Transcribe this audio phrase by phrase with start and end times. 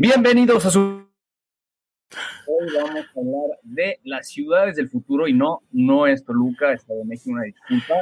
[0.00, 0.78] Bienvenidos a su...
[0.78, 7.00] Hoy vamos a hablar de las ciudades del futuro y no, no es Toluca, Estado
[7.00, 7.94] de México, una disculpa.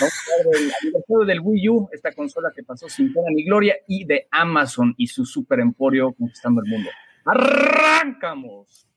[0.00, 3.44] Vamos a hablar del aniversario del Wii U, esta consola que pasó sin pena ni
[3.44, 6.90] gloria, y de Amazon y su super emporio conquistando el mundo.
[7.24, 8.88] ¡Arrancamos!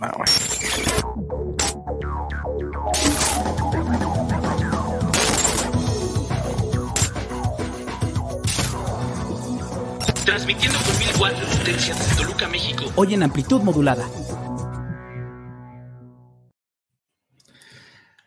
[0.00, 0.12] Ah,
[10.24, 12.90] Transmitiendo con mil watts de potencia desde Toluca, México.
[12.96, 14.06] Hoy en amplitud modulada.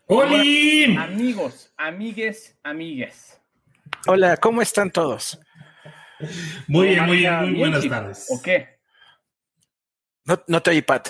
[0.05, 0.37] ¡Hola!
[1.03, 3.41] Amigos, amigues, amigues.
[4.05, 5.39] Hola, ¿cómo están todos?
[6.67, 8.27] Muy bien, muy bien, muy buenas tardes.
[8.29, 8.79] ¿O qué?
[10.25, 11.09] No, no te oí, Pat.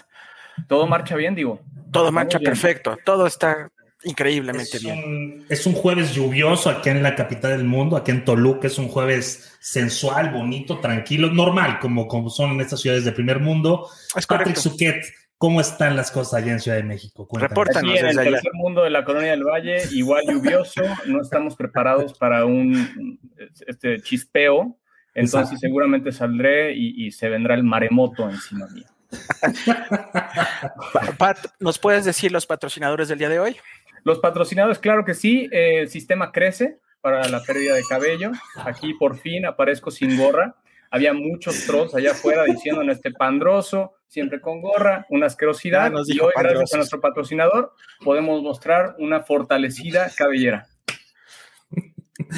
[0.68, 1.62] Todo marcha bien, digo.
[1.92, 2.98] Todo marcha perfecto.
[3.04, 3.70] Todo está
[4.08, 5.46] increíblemente bien.
[5.50, 8.88] es un jueves lluvioso aquí en la capital del mundo, aquí en Toluca, es un
[8.88, 13.90] jueves sensual, bonito, tranquilo, normal, como, como son en estas ciudades de primer mundo.
[14.16, 15.04] Es Patrick Suquet,
[15.38, 17.28] ¿cómo están las cosas allá en Ciudad de México?
[17.34, 21.56] Reportanos aquí en el tercer mundo de la colonia del Valle, igual lluvioso, no estamos
[21.56, 23.20] preparados para un
[23.68, 24.78] este chispeo,
[25.14, 28.86] entonces seguramente saldré y, y se vendrá el maremoto encima mío.
[31.18, 33.56] Pat, ¿nos puedes decir los patrocinadores del día de hoy?
[34.04, 38.32] Los patrocinadores, claro que sí, eh, el sistema crece para la pérdida de cabello.
[38.58, 40.56] Aquí por fin aparezco sin gorra.
[40.90, 45.92] Había muchos trolls allá afuera diciendo en este pandroso, siempre con gorra, una asquerosidad.
[46.06, 50.68] Y hoy, gracias a nuestro patrocinador, podemos mostrar una fortalecida cabellera.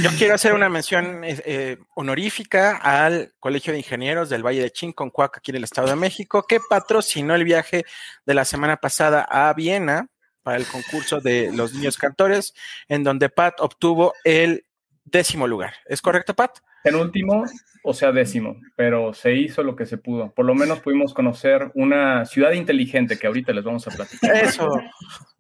[0.04, 4.72] Yo quiero hacer una mención eh, eh, honorífica al Colegio de Ingenieros del Valle de
[4.72, 7.86] Chinconcuac, aquí en el Estado de México, que patrocinó el viaje
[8.26, 10.10] de la semana pasada a Viena
[10.44, 12.54] para el concurso de los niños cantores,
[12.88, 14.66] en donde Pat obtuvo el
[15.04, 15.74] décimo lugar.
[15.86, 16.60] ¿Es correcto, Pat?
[16.84, 17.46] En último,
[17.84, 20.34] o sea, décimo, pero se hizo lo que se pudo.
[20.34, 24.36] Por lo menos pudimos conocer una ciudad inteligente que ahorita les vamos a platicar.
[24.36, 24.70] Eso.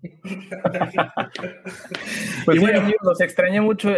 [2.45, 3.93] pues bueno, amigos, los extrañé mucho.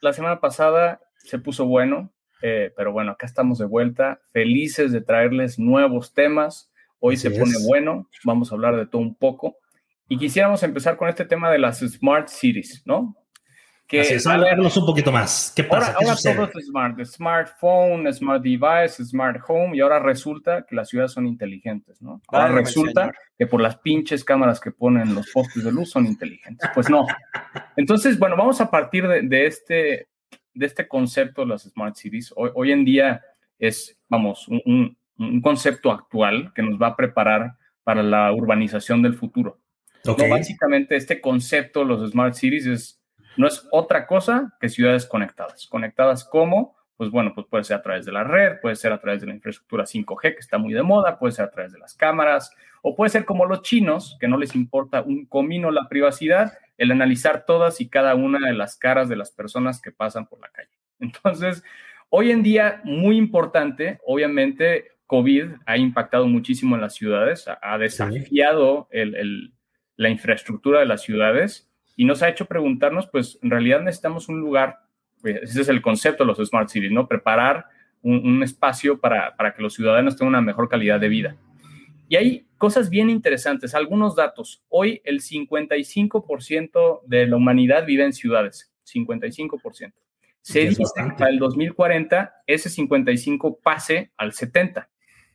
[0.00, 2.12] la semana pasada se puso bueno,
[2.42, 6.70] eh, pero bueno, acá estamos de vuelta, felices de traerles nuevos temas.
[7.00, 9.56] Hoy se pone bueno, vamos a hablar de todo un poco.
[10.08, 13.16] Y quisiéramos empezar con este tema de las Smart Cities, ¿no?
[13.86, 15.52] Que, Así es, hablarnos un poquito más.
[15.54, 15.92] ¿Qué pasa?
[15.92, 20.88] Ahora, ahora todo es smart, smartphone, smart device, smart home, y ahora resulta que las
[20.88, 22.20] ciudades son inteligentes, ¿no?
[22.28, 26.68] Ahora resulta que por las pinches cámaras que ponen los postes de luz son inteligentes.
[26.74, 27.06] Pues no.
[27.76, 30.08] Entonces, bueno, vamos a partir de, este,
[30.52, 32.32] de este concepto de las smart cities.
[32.34, 33.22] Hoy, hoy en día
[33.56, 39.14] es, vamos, un, un concepto actual que nos va a preparar para la urbanización del
[39.14, 39.60] futuro
[40.14, 43.02] básicamente este concepto, los Smart Cities, es,
[43.36, 45.66] no es otra cosa que ciudades conectadas.
[45.66, 49.00] Conectadas como, pues bueno, pues puede ser a través de la red, puede ser a
[49.00, 51.78] través de la infraestructura 5G, que está muy de moda, puede ser a través de
[51.78, 52.50] las cámaras,
[52.82, 56.90] o puede ser como los chinos, que no les importa un comino la privacidad, el
[56.92, 60.48] analizar todas y cada una de las caras de las personas que pasan por la
[60.48, 60.70] calle.
[61.00, 61.62] Entonces,
[62.10, 68.88] hoy en día, muy importante, obviamente, COVID ha impactado muchísimo en las ciudades, ha desafiado
[68.90, 69.52] el,
[69.96, 74.40] la infraestructura de las ciudades y nos ha hecho preguntarnos, pues en realidad necesitamos un
[74.40, 74.80] lugar,
[75.22, 77.08] pues, ese es el concepto de los Smart Cities, ¿no?
[77.08, 77.66] Preparar
[78.02, 81.36] un, espacio para, para, que los ciudadanos tengan una mejor calidad de vida.
[82.08, 84.62] Y hay cosas bien interesantes, algunos datos.
[84.68, 89.92] Hoy el 55% de la humanidad vive en ciudades, 55%.
[90.42, 94.88] Se dice que para el 2040 ese 55 pase al 70.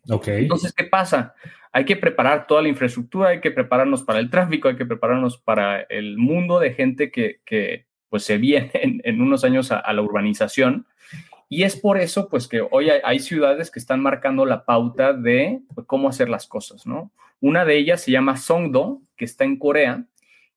[0.08, 0.44] Okay.
[0.44, 1.36] Entonces, ¿qué pasa?
[1.72, 5.38] hay que preparar toda la infraestructura, hay que prepararnos para el tráfico, hay que prepararnos
[5.38, 10.86] para el mundo de gente que, pues se viene en, unos años a, la urbanización.
[11.48, 15.62] Y es por eso, pues, que hoy hay, ciudades que están marcando la pauta de
[15.86, 17.12] cómo hacer las cosas, ¿no?
[17.40, 20.06] Una de ellas se llama Songdo, que está en Corea,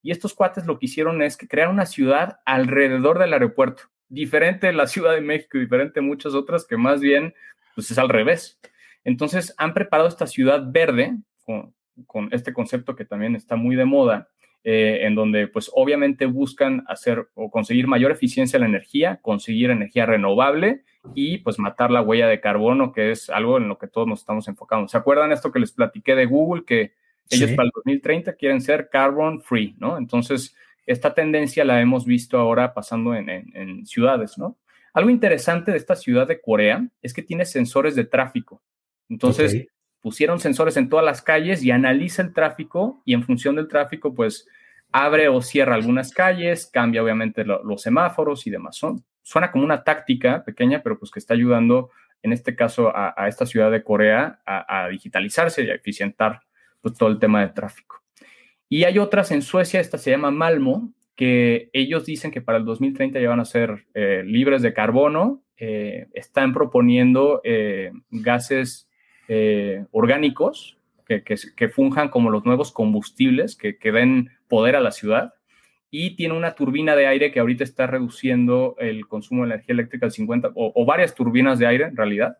[0.02, 4.66] y estos cuates lo que hicieron es que crear una ciudad alrededor del aeropuerto, diferente
[4.66, 7.34] de la Ciudad de México, diferente de muchas otras que más bien,
[7.74, 8.58] pues, es al revés.
[9.04, 14.28] Entonces han preparado esta ciudad verde con, este concepto que también está muy de moda,
[14.64, 19.70] eh, en donde pues obviamente buscan hacer o conseguir mayor eficiencia en la energía, conseguir
[19.70, 20.84] energía renovable
[21.14, 24.20] y pues matar la huella de carbono, que es algo en lo que todos nos
[24.20, 24.88] estamos enfocando.
[24.88, 26.94] ¿Se acuerdan esto que les platiqué de Google, que
[27.30, 29.98] ellos para el 2030 quieren ser carbon free, ¿no?
[29.98, 30.56] Entonces,
[30.86, 34.58] esta tendencia la hemos visto ahora pasando en, en ciudades, ¿no?
[34.92, 38.62] Algo interesante de esta ciudad de Corea es que tiene sensores de tráfico.
[39.08, 39.66] Entonces,
[40.00, 44.14] pusieron sensores en todas las calles y analiza el tráfico y en función del tráfico,
[44.14, 44.46] pues
[44.92, 48.80] abre o cierra algunas calles, cambia obviamente los semáforos y demás.
[49.22, 51.90] Suena como una táctica pequeña, pero pues que está ayudando
[52.22, 56.40] en este caso a, esta ciudad de Corea, a, digitalizarse y a eficientar
[56.80, 58.02] pues, todo el tema de tráfico.
[58.68, 62.64] Y hay otras en Suecia, esta se llama Malmo, que ellos dicen que para el
[62.64, 68.88] 2030 ya van a ser eh, libres de carbono, eh, están proponiendo eh, gases
[69.92, 70.76] orgánicos
[71.06, 75.34] que, funjan como los nuevos combustibles que, que den poder a la ciudad
[75.96, 80.06] y tiene una turbina de aire que ahorita está reduciendo el consumo de energía eléctrica
[80.06, 82.38] al 50 o, varias turbinas de aire en realidad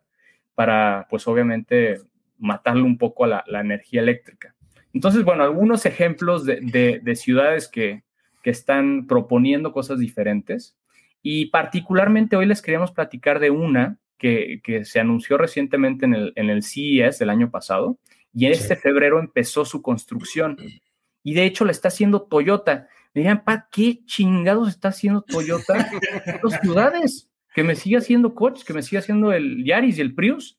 [0.56, 2.00] para pues obviamente
[2.36, 4.56] matarle un poco a la, energía eléctrica.
[4.92, 8.02] Entonces, bueno, algunos ejemplos de, de, ciudades que,
[8.42, 10.76] que, están proponiendo cosas diferentes
[11.22, 16.32] y particularmente hoy les queríamos platicar de una que, que se anunció recientemente en el,
[16.36, 17.98] en el CES del año pasado
[18.32, 20.56] y en este febrero empezó su construcción
[21.22, 25.74] y de hecho la está haciendo Toyota me ¿para qué chingados está haciendo Toyota
[26.26, 27.30] en las ciudades?
[27.54, 30.58] Que me siga haciendo coches, que me siga haciendo el Yaris y el Prius.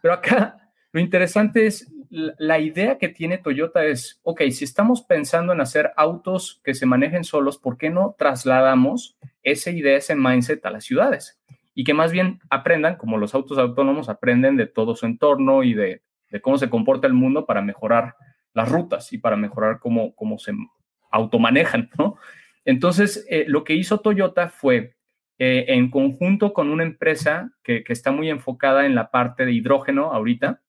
[0.00, 5.52] Pero acá lo interesante es la idea que tiene Toyota es, ok, si estamos pensando
[5.52, 10.64] en hacer autos que se manejen solos, ¿por qué no trasladamos esa idea, ese mindset
[10.64, 11.40] a las ciudades?
[11.76, 15.74] Y que más bien aprendan, como los autos autónomos aprenden de todo su entorno y
[15.74, 16.02] de,
[16.42, 18.16] cómo se comporta el mundo para mejorar
[18.52, 20.52] las rutas y para mejorar cómo, cómo se
[21.10, 22.16] automanejan, ¿no?
[22.64, 24.96] Entonces, eh, lo que hizo Toyota fue,
[25.38, 30.12] eh, en conjunto con una empresa que, está muy enfocada en la parte de hidrógeno
[30.12, 30.62] ahorita,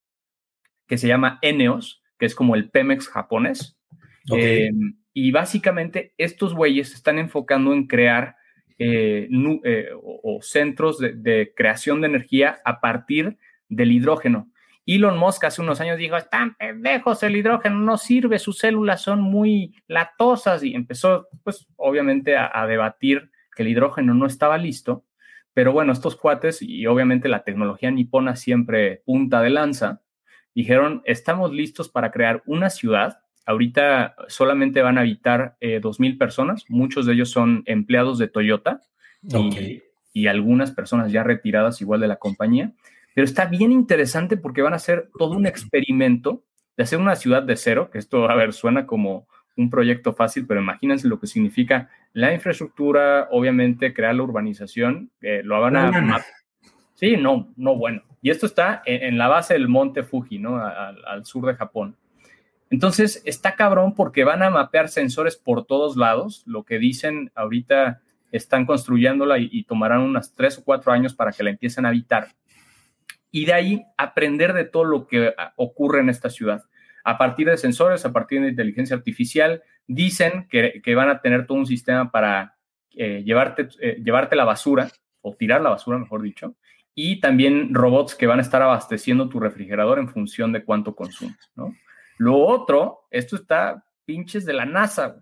[0.88, 3.80] que se llama Eneos, que es como el Pemex japonés.
[4.36, 4.71] Eh,
[5.13, 8.36] y básicamente estos güeyes están enfocando en crear
[10.03, 13.38] o, centros de, creación de energía a partir
[13.69, 14.50] del hidrógeno.
[14.88, 19.21] Elon Musk hace unos años dijo, están pendejos, el hidrógeno no sirve, sus células son
[19.21, 25.03] muy latosas y empezó, pues, obviamente a, debatir que el hidrógeno no estaba listo.
[25.53, 30.01] Pero bueno, estos cuates y obviamente la tecnología nipona siempre punta de lanza,
[30.56, 33.19] dijeron, estamos listos para crear una ciudad.
[33.47, 38.81] Ahorita solamente van a habitar eh, 2.000 personas, muchos de ellos son empleados de Toyota
[40.13, 42.73] y algunas personas ya retiradas igual de la compañía
[43.17, 46.44] pero está bien interesante porque van a hacer todo un experimento
[46.77, 50.45] de hacer una ciudad de cero, que esto, a ver, suena como un proyecto fácil,
[50.45, 56.23] pero imagínense lo que significa la infraestructura, obviamente crear la urbanización, lo van a...
[56.93, 58.03] Sí, no, no, bueno.
[58.21, 60.63] Y esto está en, la base del monte Fuji, ¿no?
[60.63, 61.95] Al, sur de Japón.
[62.69, 66.43] Entonces, está cabrón porque van a mapear sensores por todos lados.
[66.45, 71.43] Lo que dicen ahorita están construyéndola y, tomarán unas tres o cuatro años para que
[71.43, 72.27] la empiecen a habitar
[73.31, 76.63] y de ahí aprender de todo lo que ah, ocurre en esta ciudad.
[77.03, 81.57] A partir de sensores, a partir de inteligencia artificial, dicen que, van a tener todo
[81.57, 82.55] un sistema para
[82.95, 84.89] eh, llevarte, eh, llevarte la basura,
[85.21, 86.55] o tirar la basura, mejor dicho,
[86.95, 91.51] y también robots que van a estar abasteciendo tu refrigerador en función de cuánto consumes,
[91.55, 91.73] ¿no?
[92.17, 95.21] Lo otro, esto está pinches de la NASA,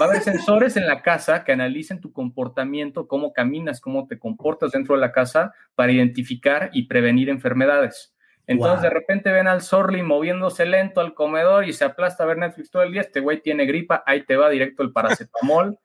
[0.00, 4.18] Va a haber sensores en la casa que analicen tu comportamiento, cómo caminas, cómo te
[4.18, 8.14] comportas dentro de la casa para identificar y prevenir enfermedades.
[8.46, 12.38] Entonces, de repente ven al Sorly moviéndose lento al comedor y se aplasta a ver
[12.38, 13.00] Netflix todo el día.
[13.00, 15.76] Este güey tiene gripa, ahí te va directo el paracetamol.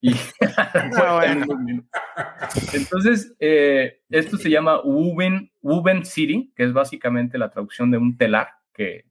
[0.00, 0.14] y
[2.72, 8.16] Entonces, eh, esto se llama Woven, Woven City, que es básicamente la traducción de un
[8.16, 9.04] telar, que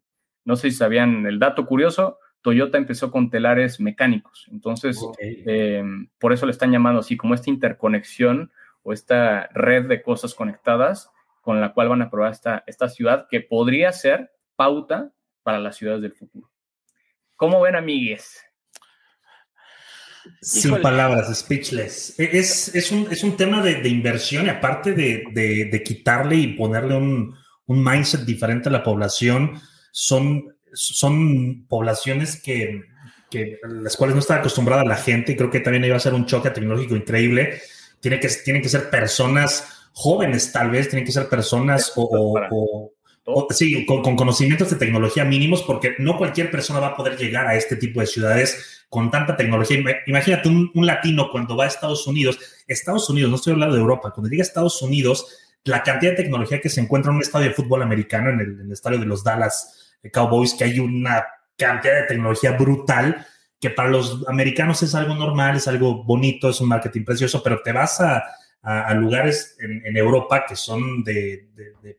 [0.45, 4.47] no sé si sabían el dato curioso, Toyota empezó con telares mecánicos.
[4.51, 5.83] Entonces, eh,
[6.19, 8.51] por eso le están llamando así, como esta interconexión
[8.83, 11.09] o esta red de cosas conectadas
[11.41, 15.11] con la cual van a probar esta, esta ciudad que podría ser pauta
[15.41, 16.51] para las ciudades del futuro.
[17.35, 18.41] ¿Cómo ven, amigues?
[20.41, 22.19] Sin palabras, speechless.
[22.19, 27.35] E, es, un, tema de, inversión y aparte de, quitarle y ponerle un,
[27.65, 29.59] un mindset diferente a la población,
[29.97, 32.83] son son poblaciones que,
[33.29, 36.13] que, las cuales no está acostumbrada la gente y creo que también iba a ser
[36.13, 37.61] un choque tecnológico increíble.
[37.99, 42.91] Tiene que, tienen que ser personas jóvenes tal vez, tienen que ser personas o,
[43.49, 47.55] sí, con, conocimientos de tecnología mínimos porque no cualquier persona va a poder llegar a
[47.55, 49.79] este tipo de ciudades con tanta tecnología.
[50.05, 52.37] Imagínate un, latino cuando va a Estados Unidos,
[52.67, 55.27] Estados Unidos, no estoy hablando de Europa, cuando llega a Estados Unidos,
[55.63, 58.51] la cantidad de tecnología que se encuentra en un estadio de fútbol americano, en el,
[58.59, 61.25] en el estadio de los Dallas Cowboys, que hay una
[61.57, 63.25] cantidad de tecnología brutal
[63.59, 67.62] que para los americanos es algo normal, es algo bonito, es un marketing precioso, pero
[67.63, 68.24] te vas a,
[68.95, 71.50] lugares en, Europa que son de,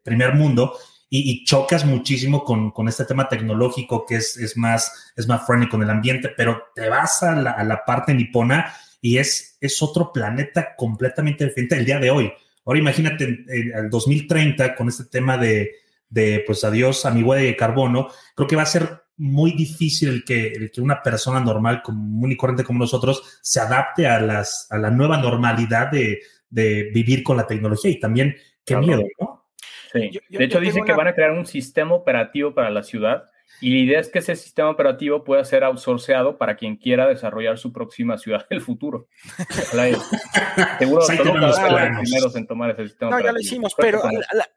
[0.03, 0.77] primer mundo
[1.09, 5.91] y, chocas muchísimo con, este tema tecnológico que es, más, es más friendly con el
[5.91, 11.77] ambiente, pero te vas a la, parte nipona y es, es otro planeta completamente diferente
[11.77, 12.33] el día de hoy.
[12.65, 15.71] Ahora imagínate en, el 2030 con este tema de,
[16.09, 20.11] de, pues adiós a mi huella de carbono, creo que va a ser muy difícil
[20.11, 24.21] el que, el que una persona normal, común y corriente como nosotros, se adapte a,
[24.21, 26.21] las, a la nueva normalidad de,
[26.51, 29.45] de vivir con la tecnología y también qué miedo, ¿no?
[29.93, 30.11] Sí.
[30.29, 33.25] de hecho, dice que van a crear un sistema operativo para la ciudad
[33.61, 37.59] y la idea es que ese sistema operativo pueda ser outsourceado para quien quiera desarrollar
[37.59, 39.09] su próxima ciudad del futuro.
[40.79, 44.03] Seguro que los primeros en tomar ese sistema no, ya lo hicimos, pero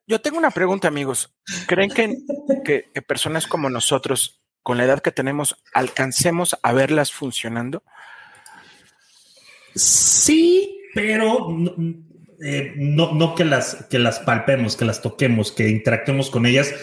[0.05, 1.33] yo tengo una pregunta, amigos.
[1.67, 2.17] ¿Creen que,
[2.65, 7.83] que, personas como nosotros, con la edad que tenemos, alcancemos a verlas funcionando?
[9.75, 11.47] Sí, pero
[12.43, 16.73] eh, no, no que, las, que las palpemos, que las toquemos, que interactuemos con ellas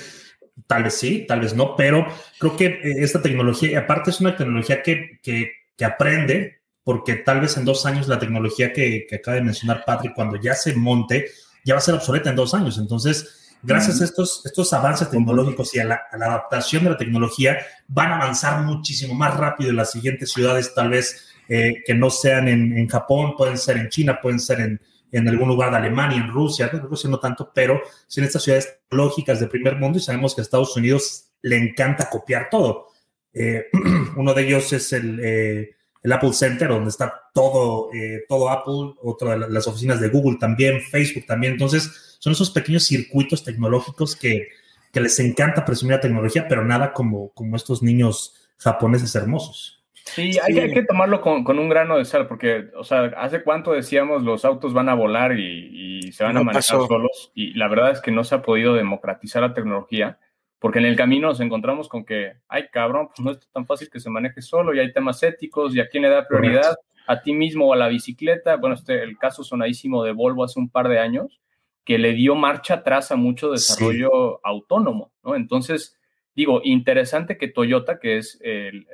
[0.66, 2.06] Tal vez sí, tal vez no, pero
[2.38, 7.40] creo que eh, esta tecnología, y aparte es una tecnología que, que, aprende, porque tal
[7.40, 10.75] vez en dos años la tecnología que, que, acaba de mencionar Patrick, cuando ya se
[10.75, 11.26] monte,
[11.64, 12.78] ya va a ser obsoleta en dos años.
[12.78, 17.58] Entonces, gracias a estos, estos avances tecnológicos y a la, adaptación de la tecnología,
[17.88, 22.08] van a avanzar muchísimo más rápido en las siguientes ciudades, tal vez eh, que no
[22.08, 24.80] sean en, en Japón, pueden ser en China, pueden ser en,
[25.18, 28.42] en algún lugar de Alemania, en Rusia, en Rusia no tanto, pero sí en estas
[28.42, 32.88] ciudades lógicas de primer mundo y sabemos que a Estados Unidos le encanta copiar todo.
[33.32, 33.66] Eh,
[34.16, 38.94] uno de ellos es el, eh, el, Apple Center, donde está todo, eh, todo Apple,
[39.02, 41.54] otra de las oficinas de Google también, Facebook también.
[41.54, 44.49] Entonces, son esos pequeños circuitos tecnológicos que,
[44.92, 49.85] que les encanta presumir la tecnología, pero nada como, como estos niños japoneses hermosos.
[50.06, 54.22] Sí, hay, que tomarlo con, un grano de sal, porque, o sea, hace cuánto decíamos
[54.22, 58.00] los autos van a volar y, se van a manejar solos, y la verdad es
[58.00, 60.18] que no se ha podido democratizar la tecnología,
[60.60, 63.90] porque en el camino nos encontramos con que, ay cabrón, pues no es tan fácil
[63.90, 66.76] que se maneje solo, y hay temas éticos, y a quién le da prioridad,
[67.08, 68.56] a ti mismo o a la bicicleta.
[68.56, 71.40] Bueno, este, el caso sonadísimo de Volvo hace un par de años,
[71.84, 75.36] que le dio marcha atrás a mucho desarrollo autónomo, ¿no?
[75.36, 75.96] Entonces,
[76.34, 78.86] digo, interesante que Toyota, que es el,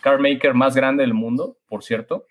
[0.00, 2.26] car maker más grande del mundo, por cierto.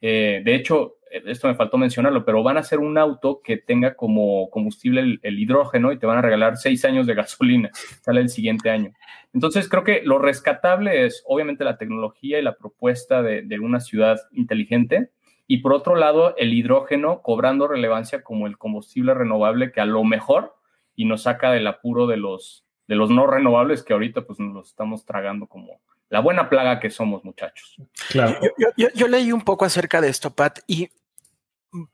[0.00, 3.94] Eh, de hecho, esto me faltó mencionarlo, pero van a hacer un auto que tenga
[3.94, 7.70] como combustible el, hidrógeno y te van a regalar seis años de gasolina.
[8.00, 8.92] Sale el siguiente año.
[9.32, 13.80] Entonces, creo que lo rescatable es obviamente la tecnología y la propuesta de, de una
[13.80, 15.10] ciudad inteligente.
[15.46, 20.02] Y por otro lado, el hidrógeno cobrando relevancia como el combustible renovable que a lo
[20.04, 20.54] mejor
[20.94, 24.54] y nos saca del apuro de los, de los no renovables que ahorita pues nos
[24.54, 25.80] los estamos tragando como,
[26.12, 27.74] la buena plaga que somos, muchachos.
[28.10, 28.38] Claro.
[28.76, 30.90] Yo, leí un poco acerca de esto, Pat, y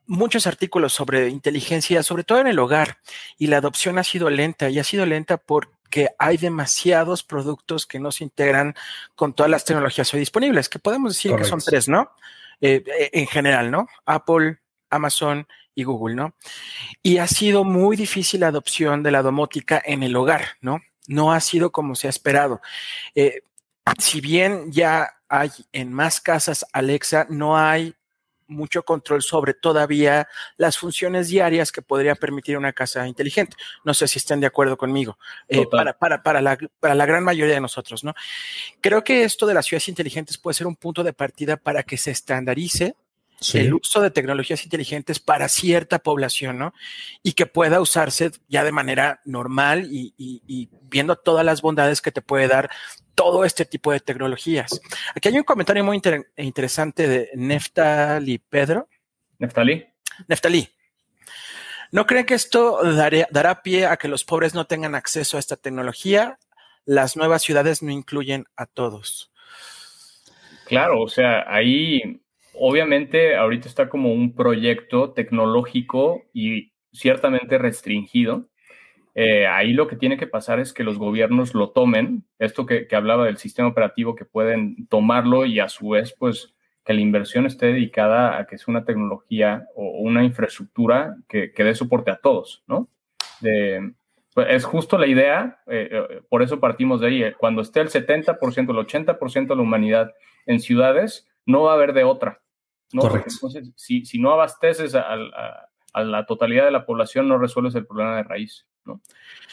[0.07, 2.99] muchos artículos sobre inteligencia, sobre todo en el hogar,
[3.39, 8.01] y la adopción ha sido lenta, y ha sido lenta porque hay demasiados productos que
[8.01, 8.75] no se integran
[9.15, 12.11] con todas las tecnologías hoy disponibles, que podemos decir que son tres, ¿no?
[12.61, 13.87] Eh, eh, en general, ¿no?
[14.05, 14.59] Apple,
[14.91, 15.47] Amazon
[15.77, 16.35] y Google, ¿no?
[17.05, 20.81] Y ha sido muy difícil la adopción de la domótica en el hogar, ¿no?
[21.07, 22.61] No ha sido como se ha esperado.
[23.15, 23.43] Eh,
[23.99, 27.95] si bien ya hay en más casas Alexa, no hay
[28.49, 30.27] mucho control sobre todavía
[30.57, 33.57] las funciones diarias que podría permitir una casa inteligente.
[33.85, 35.19] No sé si estén de acuerdo conmigo,
[35.49, 38.15] eh, para, para, para, la, para la gran mayoría de nosotros, ¿no?
[38.81, 41.99] Creo que esto de las ciudades inteligentes puede ser un punto de partida para que
[41.99, 42.97] se estandarice
[43.55, 46.75] el uso de tecnologías inteligentes para cierta población, ¿no?
[47.23, 52.11] Y que pueda usarse ya de manera normal y, y viendo todas las bondades que
[52.11, 52.69] te puede dar
[53.19, 54.81] todo este tipo de tecnologías.
[55.13, 56.01] Aquí hay un comentario muy
[56.37, 58.89] interesante de Neftali Pedro.
[59.41, 59.85] Neftali.
[60.29, 60.69] Neftali.
[61.91, 65.57] ¿No creen que esto dará pie a que los pobres no tengan acceso a esta
[65.57, 66.39] tecnología?
[66.85, 69.33] Las nuevas ciudades no incluyen a todos.
[70.67, 72.23] Claro, o sea, ahí
[72.55, 78.49] obviamente ahorita está como un proyecto tecnológico y ciertamente restringido
[79.21, 82.87] eh, ahí lo que tiene que pasar es que los gobiernos lo tomen, esto que,
[82.93, 87.45] hablaba del sistema operativo, que pueden tomarlo y a su vez, pues, que la inversión
[87.45, 92.63] esté dedicada a que sea una tecnología o una infraestructura que, dé soporte a todos,
[92.69, 92.89] ¿no?
[93.41, 97.33] Pues, es justo la idea, eh, eh, por eso partimos de ahí.
[97.39, 100.15] Cuando esté el 70%, el 80% de la humanidad
[100.47, 102.41] en ciudades, no va a haber de otra.
[102.93, 103.03] ¿no?
[103.03, 103.31] Correcto.
[103.35, 105.13] Entonces, si, no abasteces a,
[105.93, 108.68] a la totalidad de la población, no resuelves el problema de raíz.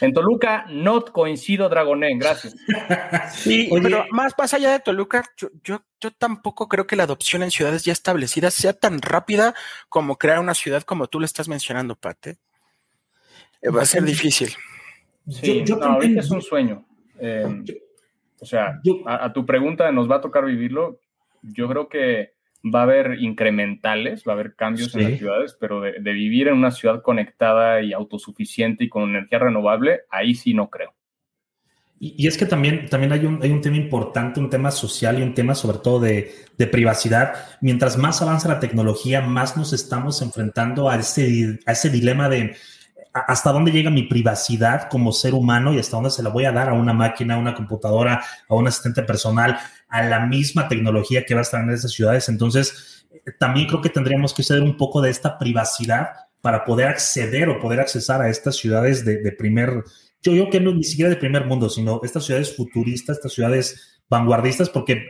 [0.00, 2.54] En Toluca, no coincido, Dragoné, gracias.
[3.32, 7.50] Sí, pero más, más allá de Toluca, yo, yo, tampoco creo que la adopción en
[7.50, 9.54] ciudades ya establecidas sea tan rápida
[9.88, 12.38] como crear una ciudad como tú le estás mencionando, Pate.
[13.62, 14.54] Eh, va a ser difícil.
[15.28, 16.86] Sí, yo, ahorita es un sueño.
[17.18, 17.64] Em,
[18.38, 21.00] o sea, a, tu pregunta, ¿nos va a tocar vivirlo?
[21.42, 22.35] Yo creo que
[22.74, 26.54] va a haber incrementales, va a haber cambios en las ciudades, pero de, vivir en
[26.54, 30.94] una ciudad conectada y autosuficiente y con energía renovable, ahí sí no creo.
[31.98, 35.22] Y, es que también, también hay, un, hay un tema importante, un tema social y
[35.22, 37.34] un tema sobre todo de, de, privacidad.
[37.62, 42.54] Mientras más avanza la tecnología, más nos estamos enfrentando a ese, a ese dilema de
[43.26, 46.52] hasta dónde llega mi privacidad como ser humano y hasta dónde se la voy a
[46.52, 49.58] dar a una máquina, a una computadora, a un asistente personal,
[49.96, 52.28] a la misma tecnología que va a estar en esas ciudades.
[52.28, 53.06] Entonces,
[53.38, 56.08] también creo que tendríamos que ceder un poco de esta privacidad
[56.42, 59.82] para poder acceder o poder accesar a estas ciudades de, primer,
[60.22, 64.00] yo digo que no ni siquiera de primer mundo, sino estas ciudades futuristas, estas ciudades
[64.08, 65.06] vanguardistas, porque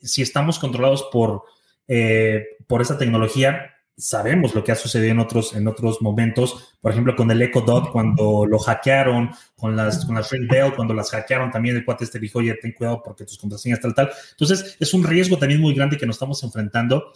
[0.00, 1.42] si estamos controlados por,
[1.86, 6.92] eh, por esta tecnología, sabemos lo que ha sucedido en otros, en otros momentos, por
[6.92, 10.94] ejemplo, con el Echo Dot, cuando lo hackearon, con las, con las Ring Bell, cuando
[10.94, 14.10] las hackearon, también el cuate este dijo, oye, ten cuidado porque tus contraseñas tal, tal.
[14.32, 17.12] Entonces, es un riesgo también muy grande que nos estamos enfrentando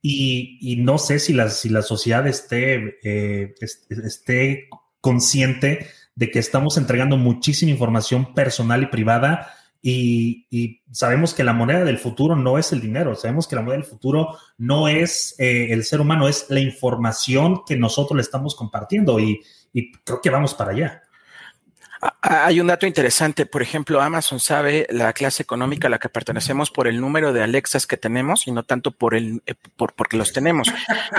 [0.00, 4.68] y, y no sé si la, si la sociedad esté, eh, esté
[5.00, 11.84] consciente de que estamos entregando muchísima información personal y privada y, sabemos que la moneda
[11.84, 15.68] del futuro no es el dinero, sabemos que la moneda del futuro no es eh,
[15.70, 19.40] el ser humano, es la información que nosotros le estamos compartiendo y,
[20.04, 21.02] creo que vamos para allá.
[22.22, 26.70] Hay un dato interesante, por ejemplo, Amazon sabe la clase económica a la que pertenecemos
[26.70, 30.16] por el número de Alexas que tenemos y no tanto por el eh, por, porque
[30.16, 30.72] los tenemos,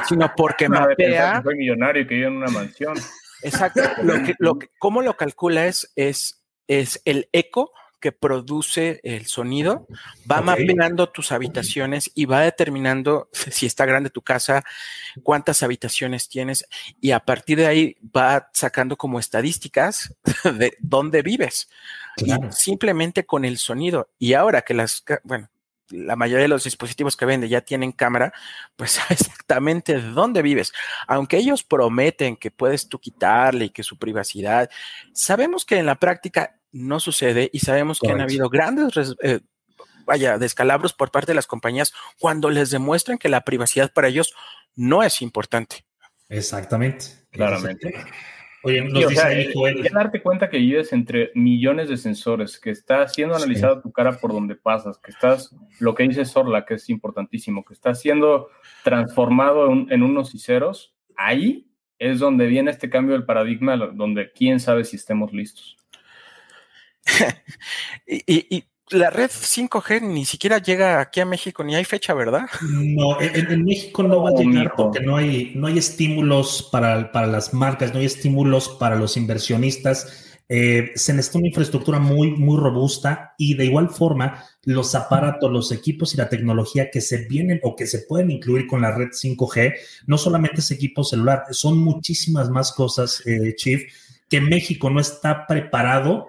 [0.08, 1.41] sino porque mapea.
[1.44, 2.96] Soy millonario que vive en una mansión.
[3.44, 3.82] Exacto.
[4.01, 9.27] Lo que, lo que, ¿Cómo lo calcula es, es, es el eco que produce el
[9.27, 9.88] sonido,
[10.29, 14.65] va mapeando tus habitaciones y va determinando si está grande tu casa,
[15.24, 16.65] cuántas habitaciones tienes
[17.00, 21.70] y a partir de ahí va sacando como estadísticas de dónde vives.
[22.50, 24.10] simplemente con el sonido.
[24.20, 25.50] Y ahora que las, bueno,
[25.91, 28.34] la mayoría de los dispositivos que vende ya tienen cámara,
[28.75, 30.74] pues sabe exactamente dónde vives.
[31.08, 34.70] Aunque ellos prometen que puedes tú quitarle y que su privacidad,
[35.13, 39.40] sabemos que en la práctica no sucede y sabemos que han habido grandes, eh,
[40.05, 44.34] vaya, descalabros por parte de las compañías cuando les demuestran que la privacidad para ellos
[44.75, 45.86] no es importante.
[46.29, 47.05] Exactamente.
[47.31, 47.94] Claramente.
[48.64, 53.36] Oye, nos dice eh, darte cuenta que vives entre millones de sensores, que está siendo
[53.36, 57.66] analizada tu cara por donde pasas, que estás, lo que dice Sorla, que es importantísimo,
[57.66, 58.50] que está siendo
[58.84, 64.31] transformado en, en unos y ceros, ahí es donde viene este cambio del paradigma, donde
[64.31, 65.77] quién sabe si estemos listos.
[68.07, 72.48] y, la red 5G ni siquiera llega aquí a México, ni hay fecha, ¿verdad?
[72.61, 77.27] No, en, México no va a llegar porque no hay, no hay estímulos para, para
[77.27, 80.27] las marcas, no hay estímulos para los inversionistas.
[80.53, 85.72] Eh, se necesita una infraestructura muy, muy robusta y de igual forma los aparatos, los
[85.72, 89.11] equipos y la tecnología que se vienen o que se pueden incluir con la red
[89.11, 89.75] 5G,
[90.07, 93.81] no solamente es equipo celular, son muchísimas más cosas, eh, Chief,
[94.27, 96.27] que México no está preparado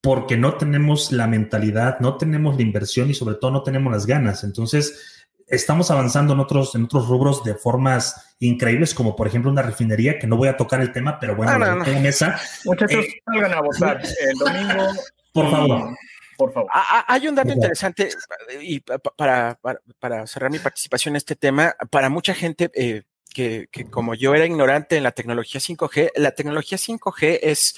[0.00, 4.06] porque no tenemos la mentalidad, no tenemos la inversión y sobre todo no tenemos las
[4.06, 4.44] ganas.
[4.44, 9.62] Entonces, estamos avanzando en otros, en otros rubros de formas increíbles, como por ejemplo una
[9.62, 12.40] refinería, que no voy a tocar el tema, pero bueno, no, no, mesa.
[12.64, 14.92] Muchachos, eh, salgan a votar el domingo.
[15.32, 15.96] Por favor.
[16.36, 16.70] Por favor.
[16.72, 18.08] Ah, ah, hay un dato interesante
[18.62, 19.60] y para,
[20.00, 24.34] para, cerrar mi participación en este tema, para mucha gente eh, que, que como yo
[24.34, 27.76] era ignorante en la tecnología 5G, la tecnología 5G es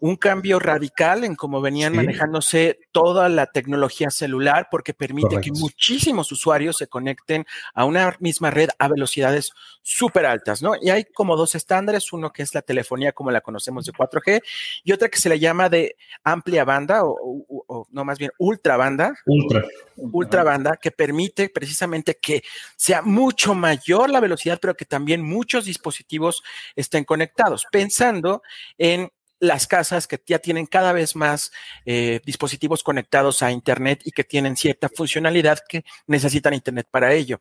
[0.00, 6.30] un cambio radical en cómo venían manejándose toda la tecnología celular porque permite que muchísimos
[6.32, 10.72] usuarios se conecten a una misma red a velocidades súper altas, ¿no?
[10.80, 14.42] Y hay como dos estándares, uno que es la telefonía como la conocemos de 4G
[14.84, 19.14] y otra que se le llama de amplia banda o, no más bien ultra banda.
[19.26, 19.64] Ultra.
[19.96, 22.42] Ultra banda que permite precisamente que
[22.76, 26.42] sea mucho mayor la velocidad, pero que también muchos dispositivos
[26.74, 28.42] estén conectados, pensando
[28.76, 31.52] en las casas que ya tienen cada vez más
[31.84, 37.40] eh, dispositivos conectados a Internet y que tienen cierta funcionalidad que necesitan Internet para ello.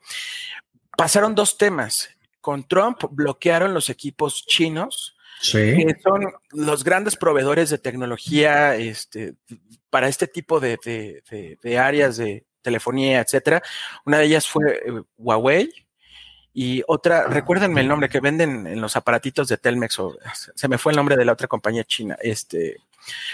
[0.97, 2.10] Pasaron dos temas.
[2.41, 5.15] Con Trump bloquearon los equipos chinos,
[5.51, 9.34] que son los grandes proveedores de tecnología este,
[9.89, 10.77] para este tipo de,
[11.62, 13.62] de áreas de telefonía, etcétera.
[14.05, 15.71] Una de ellas fue eh, Huawei,
[16.57, 20.17] y otra, recuérdenme el nombre que venden en los aparatitos de Telmex, o
[20.55, 22.17] se me fue el nombre de la otra compañía china.
[22.21, 22.77] Este,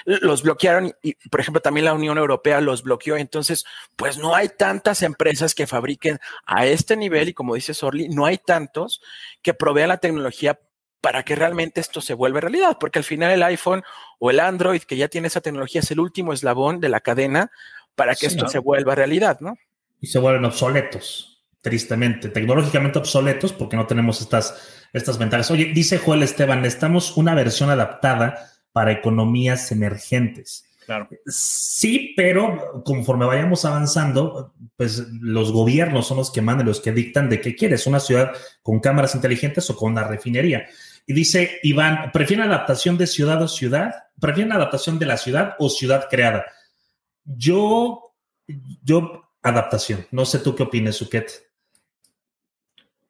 [0.06, 3.18] los bloquearon y, por ejemplo, también la Unión Europea los bloqueó.
[3.18, 3.64] Entonces,
[3.96, 8.26] pues no hay tantas empresas que fabriquen a este nivel y como dice Sorli, no
[8.26, 9.04] hay tantos
[9.44, 10.60] que provean la tecnología
[11.00, 13.84] para que realmente esto se vuelva realidad, porque al final el iPhone
[14.18, 17.52] o el Android que ya tiene esa tecnología es el último eslabón de la cadena
[17.94, 19.60] para que esto se vuelva realidad, ¿no?
[20.00, 21.31] Y se vuelven obsoletos.
[21.62, 25.52] Tristemente, tecnológicamente obsoletos porque no tenemos estas, estas ventajas.
[25.52, 30.66] Oye, dice Joel Esteban, necesitamos una versión adaptada para economías emergentes.
[30.86, 31.08] Claro.
[31.28, 37.30] Sí, pero conforme vayamos avanzando, pues los gobiernos son los que mandan, los que dictan
[37.30, 38.32] de qué quieres, una ciudad
[38.64, 40.66] con cámaras inteligentes o con una refinería.
[41.06, 43.94] Y dice Iván, ¿prefieren adaptación de ciudad o ciudad?
[44.20, 46.46] ¿Prefieren adaptación de la ciudad o ciudad creada?
[47.24, 48.16] Yo,
[48.84, 50.08] yo, adaptación.
[50.12, 51.51] No sé tú qué opinas, Suket.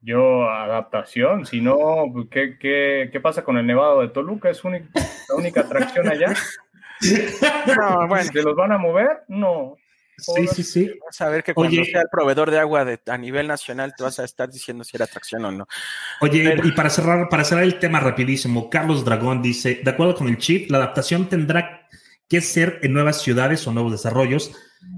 [0.02, 1.78] Yo, adaptación, si no,
[2.12, 4.50] pues, ¿qué, qué, qué pasa con el Nevado de Toluca?
[4.50, 6.34] ¿Es la única atracción allá?
[7.02, 8.32] No, bueno.
[8.32, 9.24] ¿Se los van a mover?
[9.28, 9.76] No.
[10.18, 10.92] Sí, sí, sí.
[11.04, 14.04] Vas a ver que cuando sea el proveedor de agua de, a nivel nacional te
[14.04, 15.68] vas a estar diciendo si era atracción o no.
[16.22, 20.28] Oye, y para cerrar, para cerrar el tema rapidísimo, Carlos Dragón dice, de acuerdo con
[20.28, 21.88] el chip, la adaptación tendrá
[22.32, 24.52] que ser en nuevas ciudades o nuevos desarrollos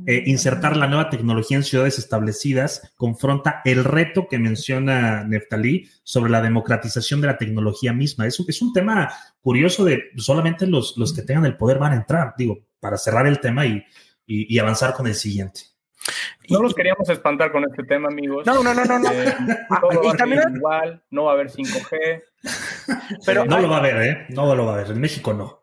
[0.05, 6.31] eh, insertar la nueva tecnología en ciudades establecidas confronta el reto que menciona Neftalí sobre
[6.31, 8.27] la democratización de la tecnología misma.
[8.27, 11.97] Es, es un tema curioso de solamente los, los que tengan el poder van a
[11.97, 13.83] entrar, digo, para cerrar el tema y,
[14.25, 15.61] y, avanzar con el siguiente.
[16.49, 18.45] No los queríamos espantar con este tema, amigos.
[18.45, 18.99] No, no, no, no.
[18.99, 19.11] no.
[19.11, 19.35] Eh,
[19.81, 22.23] todo va a ser igual, no va a haber 5G.
[23.25, 24.25] Pero no lo va a haber, ¿eh?
[24.29, 24.91] No lo va a haber.
[24.91, 25.62] En México no.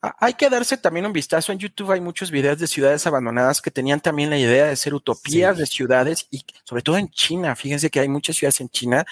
[0.00, 1.50] Ah, hay que darse también un vistazo.
[1.50, 4.94] En YouTube hay muchos videos de ciudades abandonadas que tenían también la idea de ser
[4.94, 7.56] utopías de ciudades y sobre todo en China.
[7.56, 9.04] Fíjense que hay muchas ciudades en China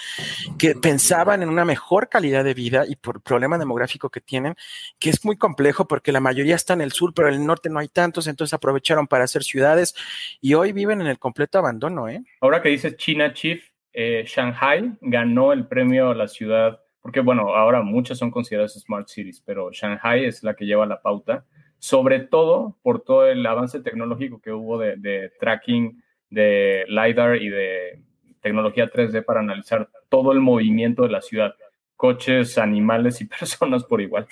[0.57, 4.55] que pensaban en una mejor calidad de vida y por el problema demográfico que tienen,
[4.97, 7.69] que es muy complejo porque la mayoría está en el sur, pero en el norte
[7.69, 9.93] no hay tantos, entonces aprovecharon para hacer ciudades
[10.39, 12.07] y hoy viven en el completo abandono.
[12.07, 12.23] ¿eh?
[12.39, 17.55] Ahora que dices China Chief, eh, Shanghai ganó el premio a la ciudad porque bueno,
[17.55, 21.45] ahora muchas son consideradas smart cities, pero Shanghai es la que lleva la pauta,
[21.79, 28.01] sobre todo por todo el avance tecnológico que hubo de, tracking de LiDAR y de
[28.41, 31.55] tecnología 3D para analizar todo el movimiento de la ciudad,
[31.95, 34.27] coches, animales y personas por igual.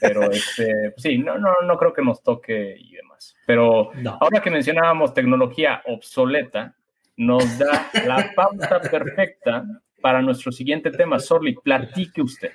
[0.00, 3.34] Pero este, sí, no, no, no creo que nos toque y demás.
[3.44, 6.76] Pero ahora que mencionábamos tecnología obsoleta,
[7.16, 9.64] nos da la pauta perfecta
[10.04, 11.18] para nuestro siguiente tema.
[11.18, 12.50] Sorli, platique usted.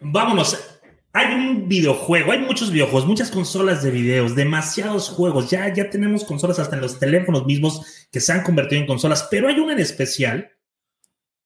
[0.00, 0.80] Vámonos.
[1.12, 5.50] Hay un videojuego, hay muchos videojuegos, muchas consolas de videos, demasiados juegos.
[5.50, 9.28] Ya, ya tenemos consolas hasta en los teléfonos mismos que se han convertido en consolas,
[9.30, 10.52] pero hay una en especial,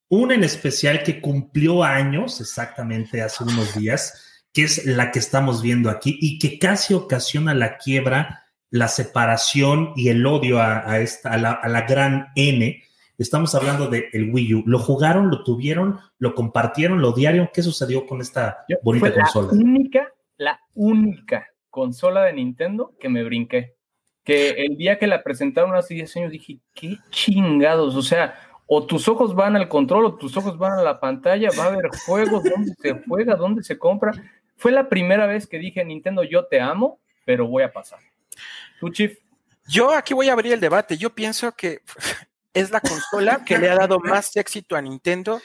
[0.08, 5.60] una en especial que cumplió años exactamente hace unos días, que es la que estamos
[5.60, 11.32] viendo aquí y que casi ocasiona la quiebra, la separación y el odio a, esta,
[11.32, 12.80] a la, a la gran N
[13.22, 14.62] Estamos hablando del el Wii U.
[14.66, 17.50] ¿Lo jugaron, lo tuvieron, lo compartieron, lo diario?
[17.54, 19.48] ¿Qué sucedió con esta bonita consola?
[19.52, 23.76] La única, la única consola de Nintendo que me brinqué.
[24.24, 27.96] Que el día que la presentaron hace 10 años dije, qué chingados.
[27.96, 28.34] O sea,
[28.66, 31.68] o tus ojos van al control o tus ojos van a la pantalla, va a
[31.68, 34.12] haber juegos, dónde se juega, dónde se compra.
[34.56, 38.00] Fue la primera vez que dije, Nintendo, yo te amo, pero voy a pasar.
[38.80, 39.16] ¿Tú, Chief?
[39.68, 40.96] Yo aquí voy a abrir el debate.
[40.96, 41.82] Yo pienso que
[42.54, 45.40] es la consola que le ha dado más éxito a Nintendo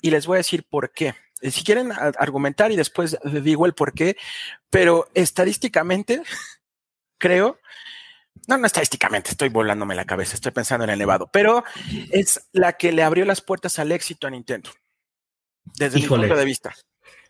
[0.00, 1.14] y les voy a decir por qué.
[1.40, 4.16] Eh, si quieren argumentar y después digo el por qué,
[4.70, 6.22] pero estadísticamente
[7.18, 7.58] creo,
[8.46, 11.64] no, no estadísticamente, estoy volándome la cabeza, estoy pensando en el Nevado, pero
[12.10, 14.70] es la que le abrió las puertas al éxito a Nintendo,
[15.76, 16.74] desde mi punto de vista.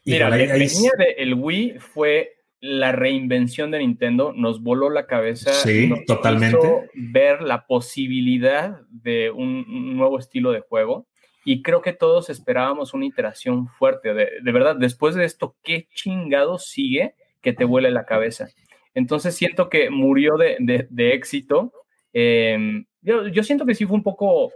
[0.04, 5.52] Mira, la venía del Wii fue la reinvención de Nintendo nos voló la cabeza.
[5.52, 6.58] Sí, totalmente.
[6.94, 11.06] ver la posibilidad de un, nuevo estilo de juego.
[11.44, 14.12] Y creo que todos esperábamos una iteración fuerte.
[14.12, 18.48] De, verdad, después de esto, ¿qué chingado sigue que te vuele la cabeza?
[18.92, 21.72] Entonces siento que murió de, éxito.
[22.12, 24.52] Em, yo, yo siento que sí fue un poco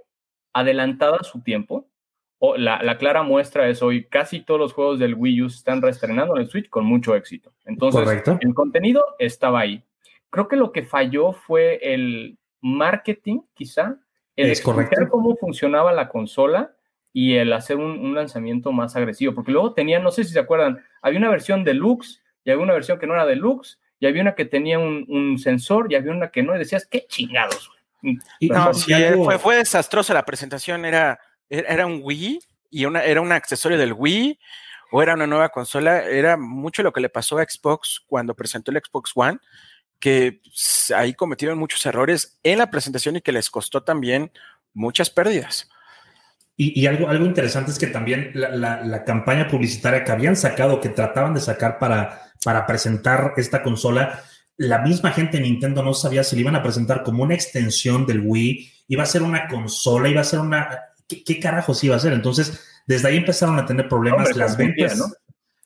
[0.52, 1.91] adelantada a su tiempo
[2.56, 6.42] la, clara muestra es hoy casi todos los juegos del Wii U están reestrenando en
[6.42, 7.52] el Switch con mucho éxito.
[7.64, 9.84] Entonces, el contenido estaba ahí.
[10.28, 13.96] Creo que lo que falló fue el marketing, quizá,
[14.34, 16.74] el es explicar cómo funcionaba la consola
[17.12, 19.34] y el hacer un, lanzamiento más agresivo.
[19.34, 22.72] Porque luego tenían, no sé si se acuerdan, había una versión deluxe y había una
[22.72, 26.30] versión que no era deluxe y había una que tenía un, sensor y había una
[26.30, 27.70] que no, y decías, qué chingados.
[28.02, 28.74] no,
[29.24, 31.20] fue, fue desastrosa la presentación, era
[31.52, 34.38] era un Wii y una, era un accesorio del Wii
[34.90, 38.70] o era una nueva consola, era mucho lo que le pasó a Xbox cuando presentó
[38.70, 39.38] el Xbox One,
[39.98, 40.40] que
[40.94, 44.32] ahí cometieron muchos errores en la presentación y que les costó también
[44.74, 45.68] muchas pérdidas.
[46.54, 51.34] Y, algo, algo interesante es que también la, campaña publicitaria que habían sacado, que trataban
[51.34, 54.22] de sacar para, para presentar esta consola,
[54.58, 58.06] la misma gente de Nintendo no sabía si le iban a presentar como una extensión
[58.06, 60.78] del Wii, iba a ser una consola, iba a ser una...
[61.12, 62.12] ¿Qué, qué carajos iba a ser?
[62.12, 64.96] Entonces, desde ahí empezaron a tener problemas las ventas.
[64.96, 65.06] ¿no?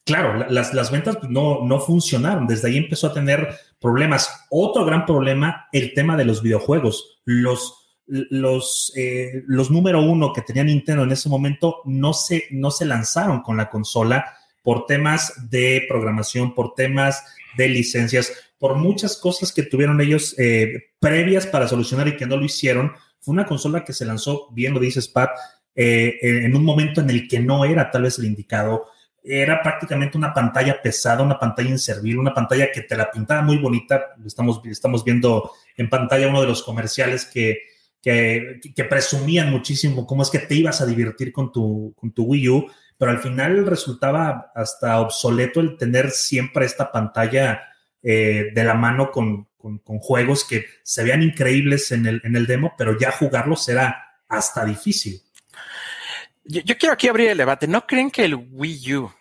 [0.04, 2.46] Claro, las, las ventas no, no funcionaron.
[2.46, 3.48] Desde ahí empezó a tener
[3.80, 4.46] problemas.
[4.50, 7.20] Otro gran problema, el tema de los videojuegos.
[7.24, 12.70] Los, los, eh, los número uno que tenía Nintendo en ese momento no se, no
[12.70, 14.32] se lanzaron con la consola
[14.62, 17.24] por temas de programación, por temas
[17.56, 22.36] de licencias, por muchas cosas que tuvieron ellos eh, previas para solucionar y que no
[22.36, 22.92] lo hicieron.
[23.26, 25.30] Fue una consola que se lanzó, bien lo dices, Pat,
[25.74, 28.86] eh, en un momento en el que no era tal vez el indicado
[29.20, 33.58] era prácticamente una pantalla pesada, una pantalla inservible, una pantalla que te la pintaba muy
[33.58, 34.14] bonita.
[34.24, 37.62] Estamos, estamos viendo en pantalla uno de los comerciales que,
[38.00, 42.48] que, presumían muchísimo cómo es que te ibas a divertir con tu, con tu Wii
[42.48, 47.60] U, pero al final resultaba hasta obsoleto el tener siempre esta pantalla
[48.04, 49.48] eh, de la mano con,
[49.84, 54.20] con, juegos que se veían increíbles en el, en el demo, pero ya jugarlos era
[54.28, 55.20] hasta difícil.
[56.44, 57.66] Yo, quiero aquí abrir el debate.
[57.66, 59.12] ¿No creen que el Wii U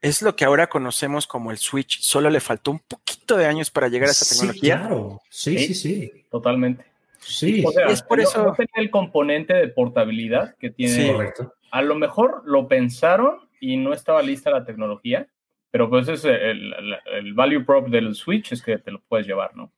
[0.00, 2.00] es lo que ahora conocemos como el Switch?
[2.00, 4.78] Solo le faltó un poquito de años para llegar a esa tecnología.
[4.78, 6.12] Claro, sí, sí, sí.
[6.30, 6.86] Totalmente.
[7.18, 8.42] Sí, es por eso.
[8.42, 10.94] No tenía el componente de portabilidad que tiene.
[10.94, 11.54] Sí, correcto.
[11.70, 15.28] A lo mejor lo pensaron y no estaba lista la tecnología,
[15.70, 16.74] pero pues es el,
[17.06, 19.72] el, value prop del Switch es que te lo puedes llevar, ¿no?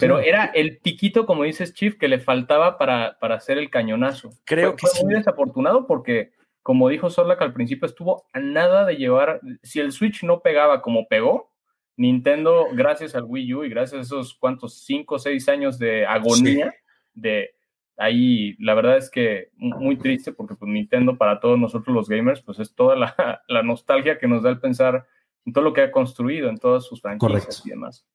[0.00, 4.30] Pero era el piquito, como dices, Chief, que le faltaba para, para hacer el cañonazo.
[4.44, 6.32] Creo que fue muy desafortunado porque,
[6.62, 9.40] como dijo Sorlak al principio, estuvo a nada de llevar.
[9.62, 11.52] Si el Switch no pegaba como pegó,
[11.96, 16.06] Nintendo, gracias al Wii U y gracias a esos cuantos cinco o seis años de
[16.06, 16.74] agonía,
[17.12, 17.50] de
[17.98, 22.40] ahí, la verdad es que muy triste porque pues, Nintendo para todos nosotros los gamers,
[22.40, 25.06] pues es toda la, la nostalgia que nos da el pensar
[25.44, 28.06] en todo lo que ha construido, en todas sus franquicias y demás.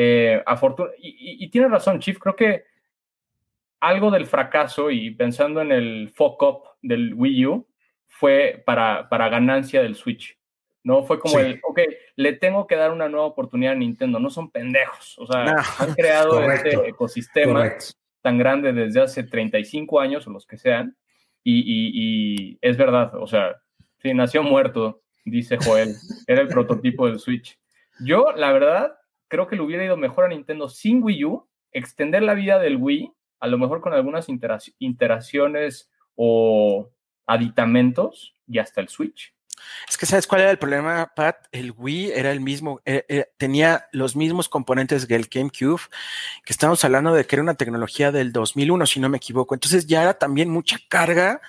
[0.00, 0.44] Eh,
[1.00, 2.62] y, tiene razón, Chief, creo que
[3.80, 7.66] algo del fracaso y pensando en el fuck up del Wii U
[8.06, 10.38] fue para, para ganancia del Switch.
[10.84, 11.80] No fue como el, ok,
[12.14, 15.94] le tengo que dar una nueva oportunidad a Nintendo, no son pendejos, o sea, han
[15.94, 17.68] creado este ecosistema
[18.22, 20.96] tan grande desde hace 35 años o los que sean,
[21.42, 23.56] y, y, es verdad, o sea,
[24.00, 25.92] sí, nació muerto, dice Joel,
[26.28, 27.58] era el prototipo del Switch.
[28.00, 28.97] Yo, la verdad,
[29.28, 32.76] creo que le hubiera ido mejor a Nintendo sin Wii U, extender la vida del
[32.76, 34.26] Wii, a lo mejor con algunas
[34.78, 36.90] interacciones o
[37.26, 39.34] aditamentos y hasta el Switch.
[39.88, 41.46] Es que sabes cuál era el problema, Pat.
[41.52, 45.82] El Wii era el mismo, eh, eh, tenía los mismos componentes que el GameCube,
[46.44, 49.54] que estamos hablando de que era una tecnología del 2001, si no me equivoco.
[49.54, 51.40] Entonces ya era también mucha carga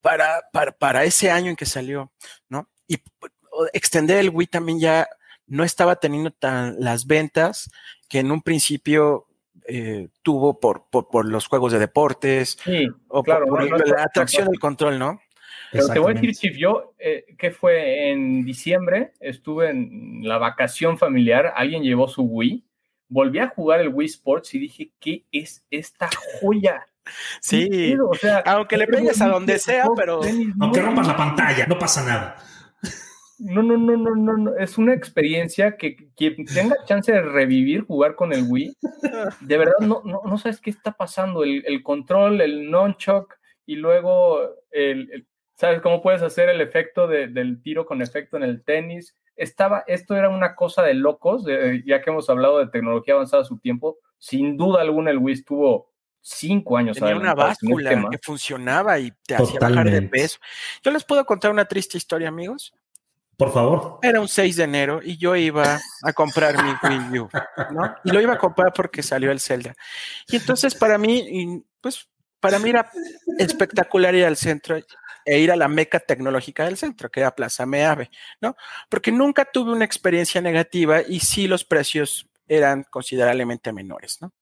[0.00, 2.12] para, para, para ese año en que salió,
[2.48, 2.68] ¿no?
[2.86, 2.98] Y
[3.72, 5.08] extender el Wii también ya
[5.48, 7.70] no estaba teniendo tan las ventas
[8.08, 9.26] que en un principio
[9.66, 12.58] eh, tuvo por, por, los juegos de deportes
[13.08, 15.20] o por, la atracción del control, ¿no?
[15.70, 20.38] Pero te voy a decir, Chief, yo, eh, que fue en diciembre, estuve en la
[20.38, 22.64] vacación familiar, alguien llevó su Wii,
[23.08, 26.08] volví a jugar el Wii Sports y dije, ¿qué es esta
[26.40, 26.86] joya?
[27.40, 30.20] Sí, o sea, aunque le pegues a donde sea, pero...
[30.60, 32.36] Aunque rompas la pantalla, no pasa nada.
[33.38, 38.16] No, no, no, no, no, es una experiencia que quien tenga chance de revivir jugar
[38.16, 38.76] con el Wii,
[39.40, 43.76] de verdad no, no, no sabes qué está pasando, el, el control, el non-shock y
[43.76, 48.64] luego el, ¿sabes cómo puedes hacer el efecto de, del tiro con efecto en el
[48.64, 49.14] tenis?
[49.36, 51.44] Estaba, esto era una cosa de locos,
[51.84, 55.34] ya que hemos hablado de tecnología avanzada a su tiempo, sin duda alguna el Wii
[55.34, 56.98] estuvo cinco años.
[56.98, 60.38] Tenía una báscula que funcionaba y te hacía bajar de peso.
[60.82, 62.72] Yo les puedo contar una triste historia, amigos.
[63.38, 64.00] Por favor.
[64.02, 67.28] Era un 6 de enero y yo iba a comprar mi Wii U,
[67.70, 67.94] ¿no?
[68.02, 69.76] Y lo iba a comprar porque salió el Zelda.
[70.26, 72.08] Y entonces para mí, pues
[72.40, 72.90] para mí era
[73.38, 74.76] espectacular ir al centro
[75.24, 78.56] e ir a la meca tecnológica del centro, que era Plaza Meave, ¿no?
[78.88, 84.32] Porque nunca tuve una experiencia negativa y sí los precios eran considerablemente menores, ¿no?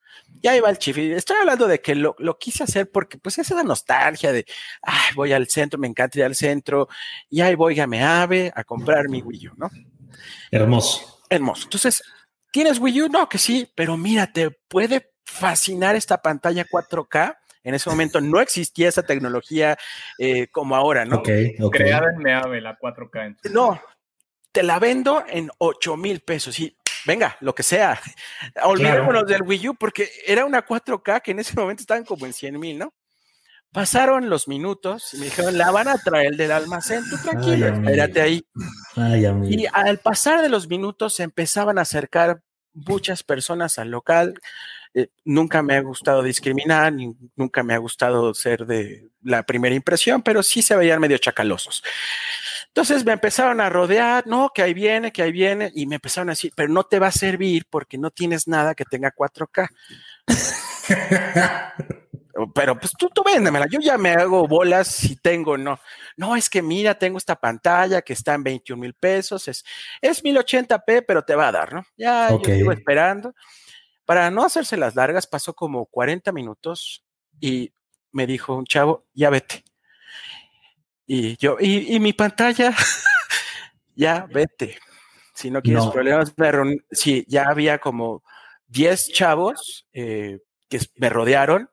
[0.42, 0.98] Ya iba el chif.
[0.98, 4.46] Estoy hablando de que lo, quise hacer porque, pues, esa nostalgia de,
[4.83, 6.88] ay, voy al centro, me encanta ir al centro,
[7.31, 9.70] y ahí voy a Meave a comprar mi Wii U, ¿no?
[10.50, 11.22] Hermoso.
[11.29, 11.64] Hermoso.
[11.64, 12.02] Entonces,
[12.50, 13.09] ¿tienes Wii U?
[13.09, 17.37] No, que sí, pero mira, te puede fascinar esta pantalla 4K.
[17.64, 19.76] En ese momento no existía esa tecnología
[20.18, 21.22] eh, como ahora, ¿no?
[21.22, 23.38] Creada en Meave, la 4K.
[23.50, 23.81] No,
[24.52, 26.59] te la vendo en 8 mil pesos.
[26.61, 26.76] Y
[27.07, 28.01] venga, lo que sea.
[28.64, 32.33] Olvidémonos del Wii U porque era una 4K que en ese momento estaban como en
[32.33, 32.92] 100 mil, ¿no?
[33.73, 38.23] Pasaron los minutos y me dijeron, la van a traer del almacén, tú tranquilo, espérate
[38.23, 38.47] ahí.
[39.45, 42.40] y al pasar de los minutos se empezaban a acercar
[42.73, 44.35] muchas personas al local.
[44.95, 49.75] Eh, nunca me ha gustado discriminar, ni, nunca me ha gustado ser de la primera
[49.75, 51.83] impresión, pero sí se veían medio chacalosos.
[52.77, 56.29] Entonces me empezaron a rodear, no, que ahí viene, que ahí viene, y me empezaron
[56.29, 59.71] a decir, pero no te va a servir porque no tienes nada que tenga 4K.
[62.55, 65.81] pero pues tú, tú véndemela, yo ya me hago bolas si tengo, no.
[66.19, 69.65] No, es que mira, tengo esta pantalla que está en 21 mil pesos, es,
[70.03, 71.83] es 1080p, pero te va a dar, ¿no?
[71.97, 73.35] Ya yo estuve esperando.
[74.05, 77.07] Para no hacerse las largas, pasó como 40 minutos
[77.41, 77.73] y
[78.12, 79.65] me dijo un chavo, ya vete.
[81.07, 82.75] Y yo, y, mi pantalla,
[83.95, 84.79] ya vete.
[85.35, 88.23] Si no quieres problemas, pero sí, ya había como
[88.69, 91.71] 10 chavos eh, que me rodearon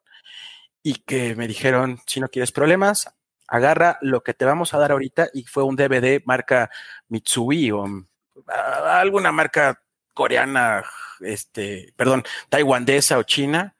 [0.84, 3.10] y que me dijeron, si no quieres problemas,
[3.48, 6.70] agarra lo que te vamos a dar ahorita y fue un DVD marca
[7.08, 7.86] Mitsui o
[8.86, 9.82] alguna marca
[10.14, 10.84] coreana,
[11.22, 13.76] este, perdón, taiwanesa o china.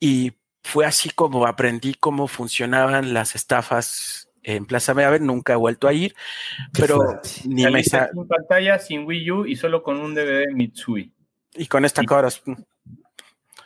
[0.00, 5.88] Y fue así como aprendí cómo funcionaban las estafas en Plaza Meave, nunca he vuelto
[5.88, 6.14] a ir,
[6.72, 7.00] pero
[7.44, 7.82] ni me...
[7.82, 11.12] Sin pantalla, sin Wii U y solo con un DVD Mitsui.
[11.56, 12.28] Y con esta cara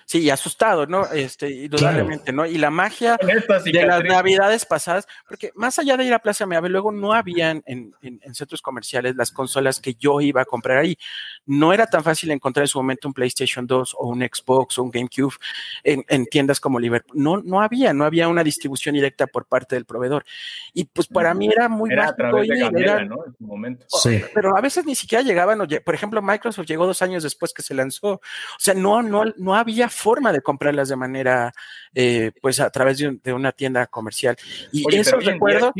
[0.07, 1.07] Sí, y asustado, ¿no?
[1.13, 2.45] Este, indudablemente, ¿no?
[2.45, 6.69] Y la magia de las navidades pasadas, porque más allá de ir a Plaza Meave,
[6.69, 7.95] luego no habían en,
[8.33, 10.97] centros comerciales las consolas que yo iba a comprar ahí.
[11.47, 14.83] No era tan fácil encontrar en su momento un PlayStation 2 o un Xbox o
[14.83, 15.35] un GameCube
[15.83, 17.21] en, tiendas como Liverpool.
[17.21, 20.25] No, no había, no había una distribución directa por parte del proveedor.
[20.73, 22.79] Y pues para mí era muy era mágico.
[22.79, 23.25] era, ¿no?
[23.27, 23.87] En su momento.
[23.89, 24.23] Sí.
[24.35, 27.75] Pero a veces ni siquiera llegaban, por ejemplo, Microsoft llegó dos años después que se
[27.75, 28.13] lanzó.
[28.13, 28.21] O
[28.59, 31.53] sea, no, no, no había forma de comprarlas de manera,
[31.95, 34.37] eh, pues a través de, una tienda comercial.
[34.73, 35.73] Y eso recuerdo...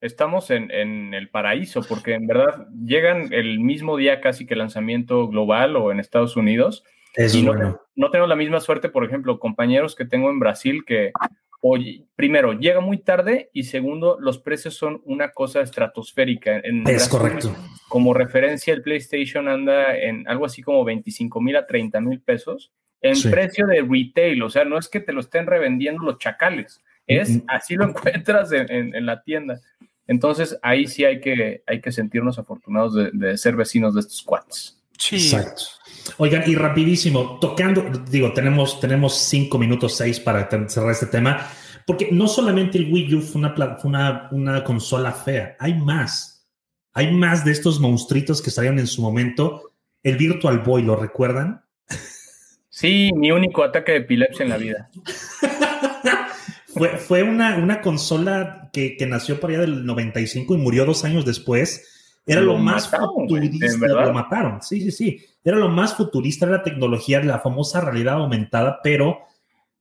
[0.00, 5.28] Estamos en, en, el paraíso, porque en verdad llegan el mismo día casi que lanzamiento
[5.28, 6.84] global o en Estados Unidos.
[7.16, 11.12] y no, no tengo la misma suerte, por ejemplo, compañeros que tengo en Brasil que
[11.62, 16.56] Oye, primero, llega muy tarde y segundo, los precios son una cosa estratosférica.
[16.56, 17.54] En es correcto.
[17.86, 22.72] Como referencia, el PlayStation anda en algo así como 25 mil a 30 mil pesos
[23.02, 26.82] en precio de retail, o sea, no es que te lo estén revendiendo los chacales,
[27.06, 29.58] es así lo encuentras en, la tienda.
[30.10, 34.76] Entonces, ahí sí hay que, hay que sentirnos afortunados de, ser vecinos de estos cuates.
[34.98, 35.14] Sí.
[35.14, 35.62] Exacto.
[36.18, 41.46] Oigan, y rapidísimo, tocando, digo, tenemos, tenemos cinco minutos, seis para cerrar este tema,
[41.86, 46.44] porque no solamente el Wii U fue una, una, una consola fea, hay más.
[46.92, 49.74] Hay más de estos monstruitos que salieron en su momento.
[50.02, 51.64] El Virtual Boy, ¿lo recuerdan?
[52.68, 54.90] Sí, mi único ataque de epilepsia en la vida.
[56.80, 61.26] fue, fue una, una consola que, nació por allá del 95 y murió dos años
[61.26, 62.22] después.
[62.24, 63.66] Era lo, más futurista.
[63.86, 65.26] Lo mataron, sí, sí, sí.
[65.44, 69.18] Era lo más futurista de la tecnología, la famosa realidad aumentada, pero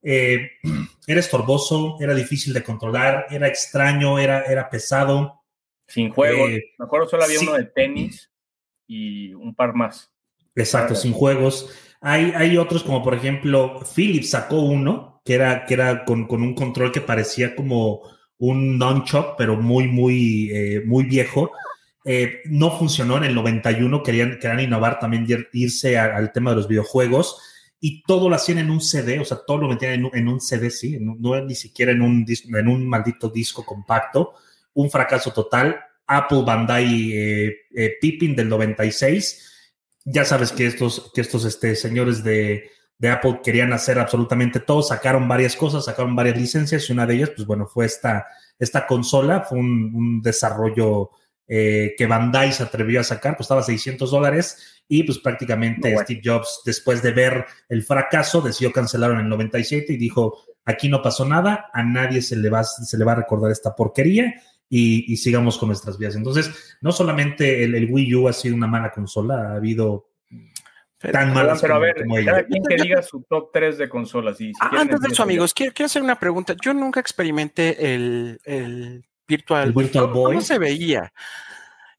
[0.01, 0.51] eh,
[1.07, 5.41] era estorboso, era difícil de controlar, era extraño, era, era pesado.
[5.87, 6.49] Sin juegos.
[6.49, 8.29] Eh, Me acuerdo solo había uno de tenis
[8.87, 10.11] y un par más.
[10.53, 11.73] Exacto, sin juegos.
[12.01, 16.91] Hay, otros como por ejemplo Philips sacó uno que era, que era con, un control
[16.91, 18.01] que parecía como
[18.39, 21.51] un nunchuck, pero muy, muy, eh, muy viejo.
[22.03, 26.67] Eh, no funcionó en el 91, querían, querían innovar también, irse al tema de los
[26.67, 27.39] videojuegos
[27.79, 30.71] y todo lo hacían en un CD, o sea, todo lo metían en, un CD,
[30.71, 34.33] sí, no, ni siquiera en un, en un maldito disco compacto.
[34.73, 35.79] Un fracaso total.
[36.07, 39.45] Apple Bandai eh, Pippin del 96
[40.05, 42.71] ya sabes que estos, que estos este, señores de,
[43.07, 47.31] Apple querían hacer absolutamente todo, sacaron varias cosas, sacaron varias licencias y una de ellas,
[47.33, 51.11] pues bueno, fue esta, esta consola, fue un, desarrollo
[51.47, 56.61] eh, que Bandai se atrevió a sacar, costaba 600 dólares y pues prácticamente Steve Jobs,
[56.65, 61.25] después de ver el fracaso, decidió cancelarlo en el 97 y dijo, aquí no pasó
[61.25, 64.33] nada, a nadie se le va, se le va a recordar esta porquería
[64.69, 66.15] y, sigamos con nuestras vidas.
[66.15, 70.08] Entonces, no solamente el, Wii U ha sido una mala consola, ha habido
[70.99, 74.39] tan malas Pero a ver, cada quien que diga su top 3 de consolas.
[74.41, 76.55] Y ah, Antes de eso, amigos, quiero, hacer una pregunta.
[76.61, 80.33] Yo nunca experimenté el, el Virtual, Virtual Boy.
[80.33, 81.11] ¿Cómo se veía?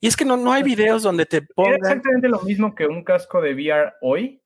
[0.01, 1.75] Y es que no, no hay videos donde te pongan...
[1.75, 4.43] Era exactamente lo mismo que un casco de VR hoy.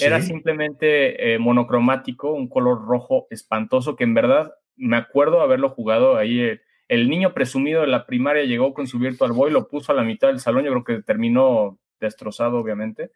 [0.00, 6.16] Era simplemente eh, monocromático, un color rojo espantoso que en verdad me acuerdo haberlo jugado
[6.16, 9.92] ahí eh, el niño presumido de la primaria llegó con su Virtual Boy, lo puso
[9.92, 13.10] a la mitad del salón, yo creo que terminó destrozado, obviamente.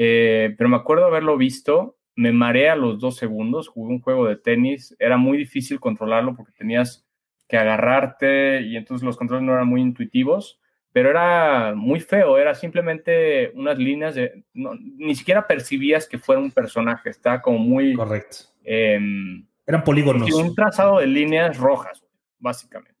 [0.00, 4.26] Eh, pero me acuerdo haberlo visto, me mareé a los dos segundos, jugué un juego
[4.26, 7.04] de tenis, era muy difícil controlarlo porque tenías
[7.48, 10.60] que agarrarte y entonces los controles no eran muy intuitivos.
[10.92, 16.50] pero era muy feo, era simplemente unas líneas de, ni siquiera percibías que fuera un
[16.50, 17.94] personaje, estaba como muy...
[17.94, 18.38] Correcto.
[18.64, 20.32] Em, Eran polígonos.
[20.32, 22.04] Un trazado de líneas rojas,
[22.38, 22.97] básicamente.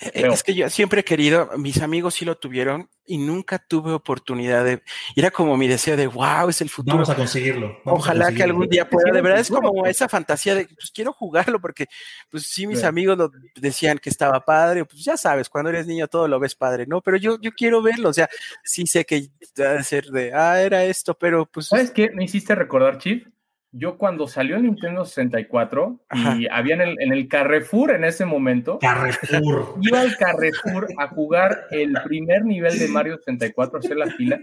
[0.00, 3.92] Eh, es que yo siempre he querido, mis amigos sí lo tuvieron y nunca tuve
[3.92, 4.82] oportunidad de.
[5.16, 6.96] Era como mi deseo de wow, es el futuro.
[6.96, 7.78] Vamos a conseguirlo.
[7.84, 9.12] Ojalá que algún día pueda.
[9.12, 11.86] De verdad es como esa fantasía de pues quiero jugarlo porque,
[12.30, 14.84] pues sí, mis amigos lo decían que estaba padre.
[14.84, 17.00] Pues ya sabes, cuando eres niño todo lo ves padre, ¿no?
[17.00, 18.08] Pero yo, yo quiero verlo.
[18.08, 18.28] O sea,
[18.62, 21.66] sí sé que debe ser de ah, era esto, pero pues.
[21.66, 22.10] ¿Sabes qué?
[22.10, 23.31] Me hiciste recordar, Chief
[23.72, 26.00] yo cuando salió el Nintendo 64
[26.38, 29.76] y había en el, Carrefour en ese momento, Carrefour.
[29.80, 34.38] iba al Carrefour a jugar el primer nivel de Mario 64, hacer la fila,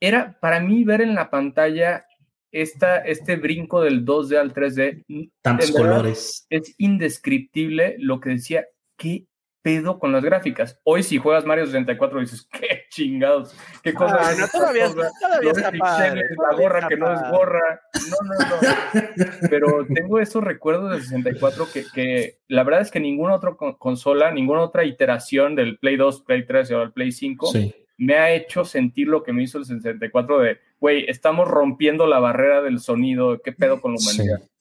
[0.00, 2.06] era para mí ver en la pantalla
[2.50, 5.30] esta, este brinco del 2D al 3D.
[5.42, 6.46] Tantos colores.
[6.50, 9.26] Es indescriptible lo que decía, qué
[9.66, 10.78] pedo con las gráficas.
[10.84, 13.52] Hoy si juegas Mario 64 dices, qué chingados,
[13.82, 14.16] qué cosa.
[14.20, 17.80] Ah, no, todavía, todavía está padre, La gorra que no es gorra.
[18.08, 19.48] No, no, no.
[19.50, 24.30] Pero tengo esos recuerdos del 64 que, que la verdad es que ninguna otra consola,
[24.30, 27.50] ninguna otra iteración del Play 2, Play 3 o el Play 5
[27.98, 32.20] me ha hecho sentir lo que me hizo el 64 de, güey, estamos rompiendo la
[32.20, 34.38] barrera del sonido, qué pedo con la humanidad.
[34.42, 34.55] Sí,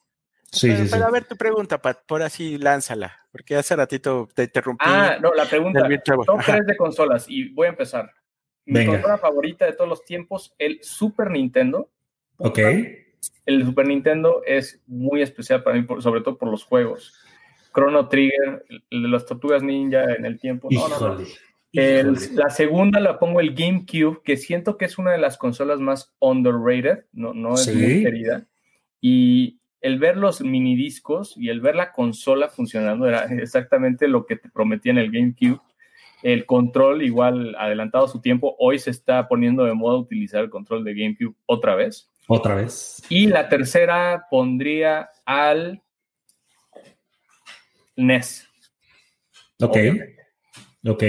[0.61, 4.85] pero, sí, a ver tu pregunta, Pat, por así lánzala, porque hace ratito te interrumpí.
[4.87, 5.87] Ah, no, la pregunta,
[6.25, 8.11] son tres de consolas y voy a empezar.
[8.65, 11.91] Mi consola favorita de todos los tiempos, el Super Nintendo.
[12.37, 12.59] Ok.
[13.45, 17.13] El Super Nintendo es muy especial para mí, sobre todo por los juegos.
[17.73, 20.69] Chrono Trigger, el de las tortugas ninja en el tiempo.
[20.71, 21.17] No, no,
[21.73, 26.15] la segunda la pongo el GameCube, que siento que es una de las consolas más
[26.19, 28.47] underrated, no, no es muy querida.
[29.01, 34.35] Y el ver los minidiscos y el ver la consola funcionando era exactamente lo que
[34.35, 35.61] te prometía en el GameCube.
[36.23, 40.83] El control, igual adelantado su tiempo, hoy se está poniendo de moda utilizar el control
[40.83, 42.09] de GameCube otra vez.
[42.27, 43.03] Otra vez.
[43.09, 45.83] Y la tercera pondría al
[47.95, 48.47] NES.
[49.61, 49.77] Ok.
[50.87, 51.03] Ok.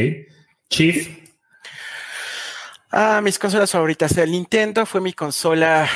[0.69, 1.19] Chief.
[2.91, 4.19] Ah, mis consolas favoritas.
[4.19, 5.89] El Nintendo fue mi consola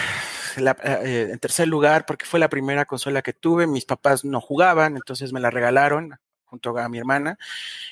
[0.58, 3.66] eh, en tercer lugar porque fue la primera consola que tuve.
[3.66, 6.18] Mis papás no jugaban, entonces me la regalaron
[6.50, 7.38] junto a mi hermana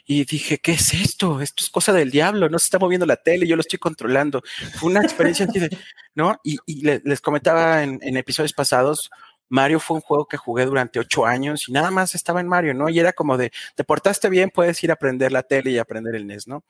[0.04, 1.40] y dije, ¿qué es esto?
[1.40, 4.42] Esto es cosa del diablo, no se está moviendo la tele, yo lo estoy controlando.
[4.74, 5.70] Fue una experiencia así de,
[6.14, 6.38] ¿no?
[6.42, 9.10] Y, les comentaba en, episodios pasados,
[9.48, 12.74] Mario fue un juego que jugué durante ocho años y nada más estaba en Mario,
[12.74, 12.88] ¿no?
[12.88, 16.16] Y era como de, te portaste bien, puedes ir a aprender la tele y aprender
[16.16, 16.64] el NES, ¿no?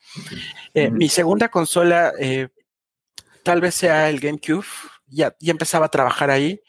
[0.75, 2.49] Eh, mi segunda consola, eh,
[3.43, 4.67] tal vez sea el GameCube,
[5.09, 6.61] ya, ya empezaba a trabajar ahí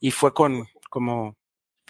[0.00, 1.36] y fue con como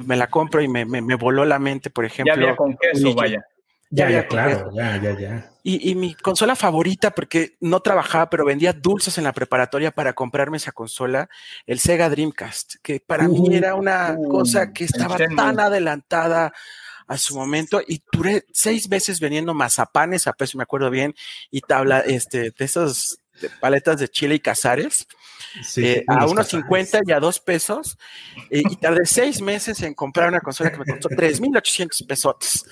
[0.04, 2.34] me la compro y me, me, voló la mente, por ejemplo.
[2.34, 3.44] Ya había con queso, vaya.
[3.90, 5.50] Ya, ya, claro, ya, ya, ya.
[5.62, 10.12] Y, y, mi consola favorita, porque no trabajaba, pero vendía dulces en la preparatoria para
[10.12, 11.30] comprarme esa consola,
[11.66, 16.52] el Sega Dreamcast, que para mí era una cosa que estaba tan adelantada
[17.06, 21.14] a su momento y duré seis veces vendiendo mazapanes a peso, me acuerdo bien,
[21.50, 23.20] y tabla, este, de esos
[23.60, 25.06] paletas de chile y cazares.
[25.76, 27.98] Eh, a unos 50 y a dos pesos.
[28.50, 32.66] Eh, y tardé seis meses en comprar una consola que me costó 3,800 pesos.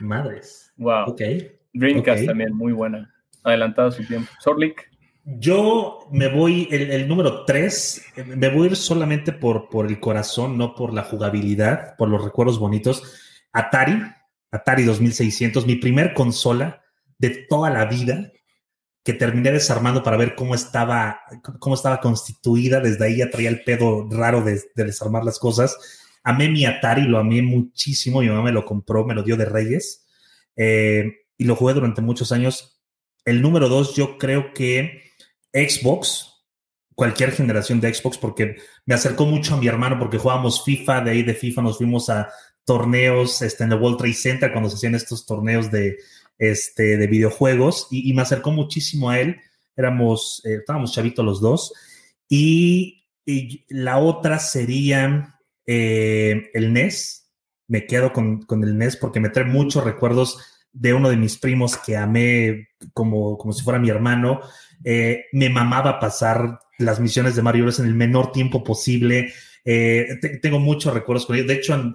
[0.00, 0.72] Madres.
[0.76, 1.10] Wow.
[1.10, 1.22] Ok.
[1.72, 3.14] Dreamcast también, muy buena.
[3.44, 4.30] Adelantado su tiempo.
[4.40, 4.90] Sorlik.
[5.24, 10.56] Yo me voy, el, número 3, me voy a ir solamente por, por el corazón,
[10.56, 13.02] no por la jugabilidad, por los recuerdos bonitos.
[13.52, 14.00] Atari,
[14.52, 16.80] Atari 2600, mi primer consola
[17.18, 18.30] de toda la vida
[19.06, 21.20] que terminé desarmando para ver cómo estaba,
[21.60, 22.80] cómo estaba constituida.
[22.80, 25.78] Desde ahí ya traía el pedo raro de, desarmar las cosas.
[26.24, 28.20] Amé mi Atari, lo amé muchísimo.
[28.20, 30.08] Mi mamá me lo compró, me lo dio de Reyes
[30.56, 32.82] eh, y lo jugué durante muchos años.
[33.24, 35.02] El número dos, yo creo que
[35.52, 36.44] Xbox,
[36.96, 41.10] cualquier generación de Xbox, porque me acercó mucho a mi hermano porque jugábamos FIFA, de
[41.12, 42.28] ahí de FIFA nos fuimos a
[42.64, 45.96] torneos este, en el World Trade Center cuando se hacían estos torneos de,
[46.38, 49.40] este, de videojuegos y, me acercó muchísimo a él.
[49.76, 51.72] Éramos, eh, estábamos chavitos los dos.
[52.28, 53.02] Y,
[53.68, 57.28] la otra sería eh, el NES.
[57.66, 60.38] Me quedo con, con, el NES porque me trae muchos recuerdos
[60.72, 64.42] de uno de mis primos que amé como, como si fuera mi hermano.
[64.84, 67.80] Eh, me mamaba pasar las misiones de Mario Bros.
[67.80, 69.32] en el menor tiempo posible.
[69.64, 71.48] tengo muchos recuerdos con ellos.
[71.48, 71.94] De hecho,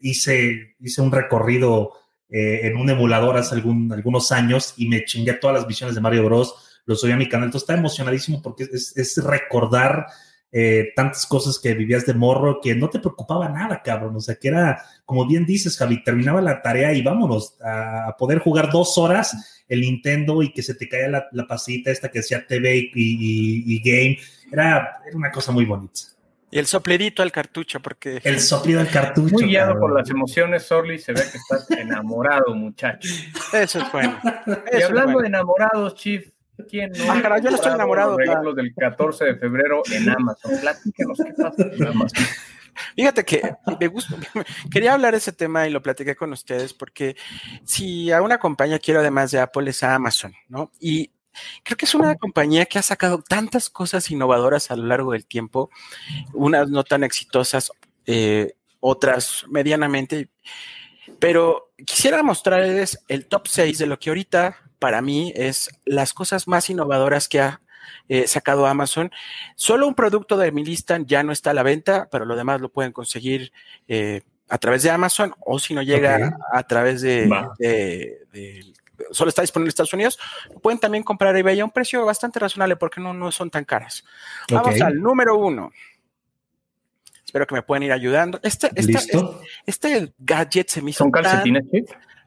[0.00, 1.92] hice, hice un recorrido
[2.30, 6.00] eh, en un emulador hace algún, algunos años y me chingué todas las visiones de
[6.00, 6.54] Mario Bros.
[6.84, 7.46] Lo subí a mi canal.
[7.46, 10.06] Entonces está emocionadísimo porque es, recordar
[10.52, 14.16] eh, tantas cosas que vivías de morro que no te preocupaba nada, cabrón.
[14.16, 18.40] O sea, que era, como bien dices, Javi, terminaba la tarea y vámonos a, poder
[18.40, 22.20] jugar dos horas el Nintendo y que se te caía la, la pasita esta que
[22.20, 24.18] decía TV y, Game.
[24.50, 26.00] Era, era una cosa muy bonita.
[26.50, 28.20] Y el soplidito al cartucho, porque.
[28.24, 29.34] El soplido al cartucho.
[29.34, 33.08] Muy guiado por las emociones, Sorly, se ve que estás enamorado, muchacho.
[33.52, 34.18] Eso es bueno.
[34.78, 36.26] y hablando de enamorados, Chief,
[36.68, 37.12] ¿quién no?
[37.12, 38.10] Ah, yo no estoy enamorado.
[38.10, 40.52] Los regalos del 14 de febrero en Amazon.
[40.60, 42.24] Platícanos qué pasa en Amazon.
[42.94, 43.42] Fíjate que
[43.80, 44.16] me gusta,
[44.70, 47.16] quería hablar de ese tema y lo platiqué con ustedes porque
[47.64, 50.70] si a una compañía quiero además de Apple es a Amazon, ¿no?
[50.78, 51.10] Y
[51.62, 55.26] creo que es una compañía que ha sacado tantas cosas innovadoras a lo largo del
[55.26, 55.70] tiempo,
[56.32, 57.70] unas no tan exitosas,
[58.06, 60.28] eh, otras medianamente,
[61.18, 66.46] pero quisiera mostrarles el top 6 de lo que ahorita para mí es las cosas
[66.46, 67.60] más innovadoras que ha
[68.08, 69.10] eh, sacado Amazon.
[69.56, 72.60] Solo un producto de mi lista ya no está a la venta, pero lo demás
[72.60, 73.52] lo pueden conseguir
[73.88, 77.28] eh, a través de Amazon o si no llega a, través de,
[79.10, 80.18] solo está disponible en Estados Unidos,
[80.62, 84.04] pueden también comprar eBay a un precio bastante razonable porque no, no son tan caras.
[84.50, 85.72] Vamos al número uno.
[87.24, 88.40] Espero que me puedan ir ayudando.
[88.42, 88.98] Este, este,
[89.66, 91.04] este, gadget se me hizo.
[91.04, 91.62] ¿Son calcetines?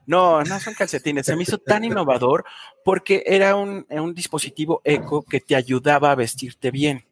[0.06, 1.26] No, no son calcetines.
[1.26, 2.44] Se me hizo tan innovador
[2.84, 7.04] porque era un, dispositivo eco que te ayudaba a vestirte bien.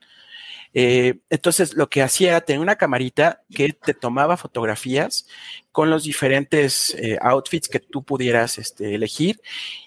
[0.72, 5.26] Eh, entonces, lo que hacía era tener una camarita que te tomaba fotografías
[5.72, 9.40] con los diferentes eh, outfits que tú pudieras este, elegir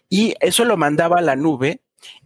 [0.09, 1.81] y eso lo mandaba a la nube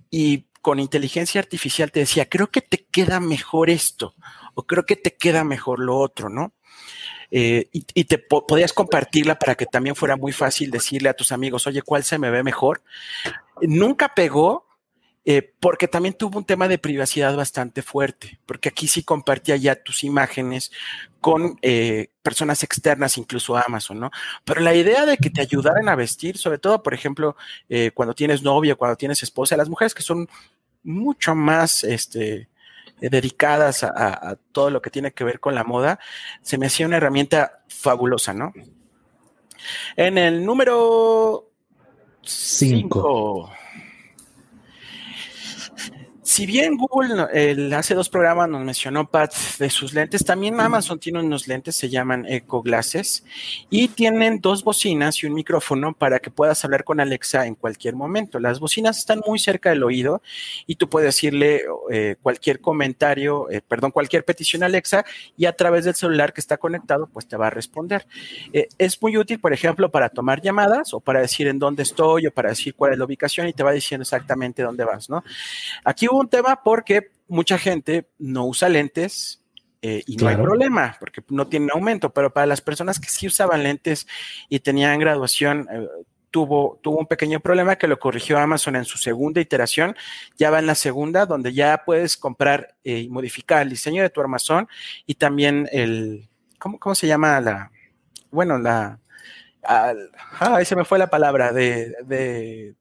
[0.09, 4.15] y con inteligencia artificial te decía, creo que te queda mejor esto
[4.53, 6.53] o creo que te queda mejor lo otro, ¿no?
[7.29, 11.67] Eh, y, te podías compartirla para que también fuera muy fácil decirle a tus amigos,
[11.67, 12.81] oye, ¿cuál se me ve mejor?
[13.61, 14.66] Nunca pegó
[15.27, 19.75] eh, porque también tuvo un tema de privacidad bastante fuerte, porque aquí sí compartía ya
[19.75, 20.71] tus imágenes
[21.21, 24.11] con eh, personas externas, incluso Amazon, ¿no?
[24.43, 27.35] Pero la idea de que te ayudaran a vestir, sobre todo, por ejemplo,
[27.93, 30.27] cuando tienes novia, cuando tienes esposa, las mujeres que son
[30.83, 32.47] mucho más, este,
[32.99, 35.99] eh, dedicadas a, todo lo que tiene que ver con la moda,
[36.41, 38.53] se me hacía una herramienta fabulosa, ¿no?
[39.95, 41.51] En el número
[42.23, 43.51] 5.
[46.27, 51.21] Si bien Google hace dos programas nos mencionó Pat de sus lentes, también Amazon tiene
[51.21, 53.23] unos lentes, se llaman Eco Glasses,
[53.69, 57.95] y tienen dos bocinas y un micrófono para que puedas hablar con Alexa en cualquier
[57.95, 58.41] momento.
[58.41, 60.21] Las bocinas están muy cerca del oído
[60.65, 65.05] y tú puedes decirle eh, cualquier comentario, eh, perdón, cualquier petición a Alexa
[65.37, 68.05] y a través del celular que está conectado, pues te va a responder.
[68.51, 72.27] Eh, es muy útil, por ejemplo, para tomar llamadas o para decir en dónde estoy
[72.27, 75.23] o para decir cuál es la ubicación y te va diciendo exactamente dónde vas, ¿no?
[75.85, 79.43] Aquí un tema porque mucha gente no usa lentes
[79.81, 83.27] eh, y no hay problema porque no tienen aumento, pero para las personas que sí
[83.27, 84.07] usaban lentes
[84.49, 85.87] y tenían graduación, eh,
[86.31, 89.95] tuvo, tuvo un pequeño problema que lo corrigió Amazon en su segunda iteración.
[90.37, 94.09] Ya va en la segunda, donde ya puedes comprar eh, y modificar el diseño de
[94.09, 94.67] tu armazón
[95.05, 96.27] y también el,
[96.59, 97.71] ¿cómo, cómo se llama la?
[98.31, 98.99] Bueno, la...
[99.63, 99.93] ah,
[100.39, 101.93] ahí se me fue la palabra de...
[102.05, 102.75] de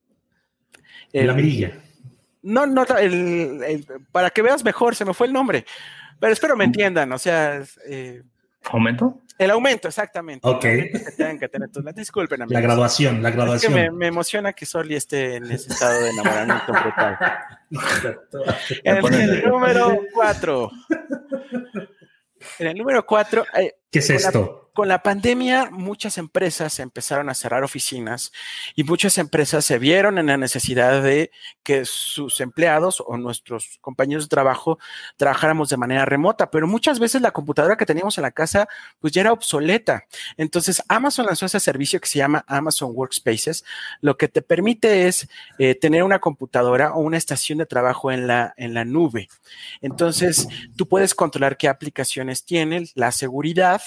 [1.13, 1.86] la mirilla
[2.47, 5.67] no, no, el, para que veas mejor, se me fue el nombre.
[6.21, 7.61] Pero espero me entiendan, o sea.
[7.87, 8.23] Eh,
[8.71, 9.21] ¿Aumento?
[9.37, 10.49] El aumento, exactamente.
[10.49, 10.65] Ok.
[11.95, 13.77] Disculpen, La graduación, la graduación.
[13.77, 17.19] Es que me, emociona que Soli esté en ese estado de enamoramiento brutal.
[18.85, 20.71] en el número cuatro.
[22.59, 23.45] En el número cuatro.
[23.59, 24.66] Eh, ¿Qué es esto?
[24.77, 28.31] Con la pandemia, muchas empresas empezaron a cerrar oficinas
[28.75, 31.31] y muchas empresas se vieron en la necesidad de
[31.63, 34.79] que sus empleados o nuestros compañeros de trabajo
[35.17, 38.69] trabajáramos de manera remota, pero muchas veces la computadora que teníamos en la casa
[39.01, 40.05] pues ya era obsoleta.
[40.37, 43.65] Entonces, Amazon lanzó ese servicio que se llama Amazon Workspaces,
[44.03, 45.27] lo que te permite es
[45.59, 49.29] eh, tener una computadora o una estación de trabajo en la, en la nube.
[49.81, 50.47] Entonces,
[50.77, 53.81] tú puedes controlar qué aplicaciones tienen, la seguridad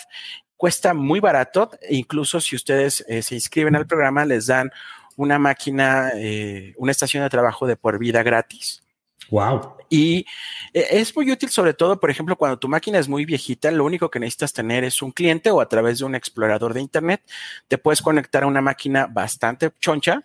[0.59, 4.69] cuesta muy barato, e incluso si ustedes eh, se inscriben al programa, les dan
[5.15, 8.83] una máquina, eh, una estación de trabajo de por vida gratis.
[9.29, 9.77] Wow.
[9.87, 10.25] Y
[10.73, 13.85] eh, es muy útil, sobre todo, por ejemplo, cuando tu máquina es muy viejita, lo
[13.85, 17.21] único que necesitas tener es un cliente o a través de un explorador de Internet,
[17.69, 20.21] te puedes conectar a una máquina bastante choncha.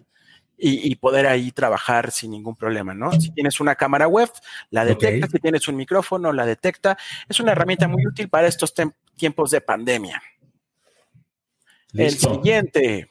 [0.57, 3.13] Y, poder ahí trabajar sin ningún problema, ¿no?
[3.13, 4.31] Si tienes una cámara web,
[4.71, 6.97] la detecta, si tienes un micrófono, la detecta.
[7.29, 8.73] Es una herramienta muy útil para estos
[9.17, 10.23] tiempos de pandemia.
[11.93, 13.09] El siguiente.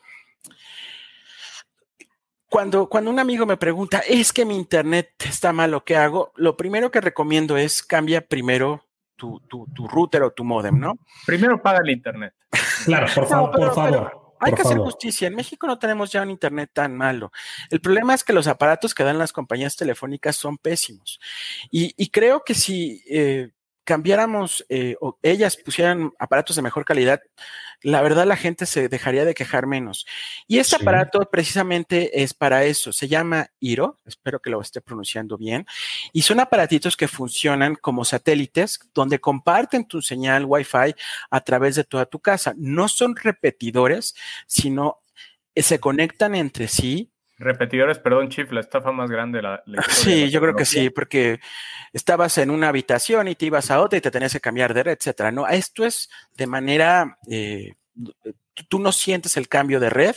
[2.49, 6.31] Cuando, cuando un amigo me pregunta, es que mi internet está mal, ¿lo que hago?
[6.35, 8.85] Lo primero que recomiendo es cambia primero
[9.15, 10.99] tu, router o tu modem, ¿no?
[11.25, 12.33] Primero paga el internet.
[12.85, 14.35] Claro, por, favor, por favor.
[14.39, 15.27] hay que hacer justicia.
[15.27, 17.31] En México no tenemos ya un Internet tan malo.
[17.69, 21.19] El problema es que los aparatos que dan las compañías telefónicas son pésimos.
[21.71, 23.51] Y, creo que si eh,
[23.83, 27.21] cambiáramos eh, o ellas pusieran aparatos de mejor calidad,
[27.81, 30.05] la verdad la gente se dejaría de quejar menos.
[30.47, 32.93] Y este aparato precisamente es para eso.
[32.93, 35.65] Se llama Iro, espero que lo esté pronunciando bien.
[36.13, 40.95] Y son aparatitos que funcionan como satélites donde comparten tu señal Wi-Fi
[41.29, 42.53] a través de toda tu casa.
[42.57, 44.15] No son repetidores,
[44.47, 45.01] sino
[45.55, 49.41] se conectan entre sí Repetidores, perdón, Chief, la estafa más grande.
[49.41, 51.39] La, sí, yo creo que sí, porque
[51.91, 54.83] estabas en una habitación y te ibas a otra y te tenías que cambiar de
[54.83, 55.31] red, etcétera.
[55.31, 57.73] No, esto es de manera, eh,
[58.69, 60.15] tú no sientes el cambio de red,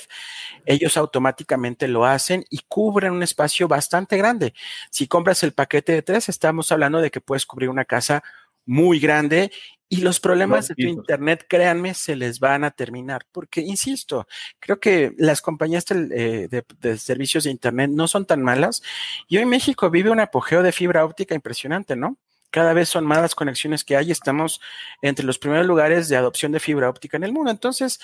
[0.66, 4.52] ellos automáticamente lo hacen y cubren un espacio bastante grande.
[4.90, 8.22] Si compras el paquete de tres, estamos hablando de que puedes cubrir una casa
[8.66, 9.52] muy grande
[9.88, 14.26] y los problemas de tu Internet, créanme, se les van a terminar, porque, insisto,
[14.58, 16.48] creo que las compañías eh,
[16.80, 18.82] de, servicios de Internet no son tan malas
[19.28, 22.16] y hoy México vive un apogeo de fibra óptica impresionante, ¿no?
[22.50, 24.60] Cada vez son más las conexiones que hay, estamos
[25.02, 27.50] entre los primeros lugares de adopción de fibra óptica en el mundo.
[27.50, 28.00] Entonces,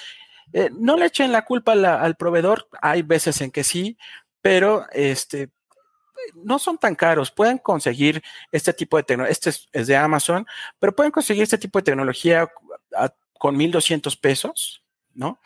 [0.52, 3.96] eh, no le echen la culpa al proveedor, hay veces en que sí,
[4.40, 5.50] pero este,
[6.34, 10.46] no son tan caros, pueden conseguir este tipo de tecnología, este es, de Amazon,
[10.78, 12.48] pero pueden conseguir este tipo de tecnología
[13.38, 14.82] con 1.200 pesos,
[15.14, 15.38] ¿no?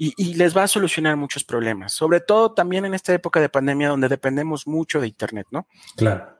[0.00, 3.88] Y, les va a solucionar muchos problemas, sobre todo también en esta época de pandemia
[3.88, 5.66] donde dependemos mucho de Internet, ¿no?
[5.96, 6.38] Claro.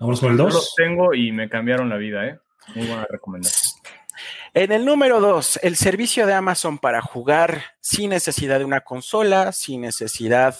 [0.00, 0.54] Vamos con el 2.
[0.54, 2.38] los tengo y me cambiaron la vida, ¿eh?
[2.74, 3.73] Muy buena recomendación.
[4.56, 9.50] En el número dos, el servicio de Amazon para jugar sin necesidad de una consola,
[9.50, 10.56] sin necesidad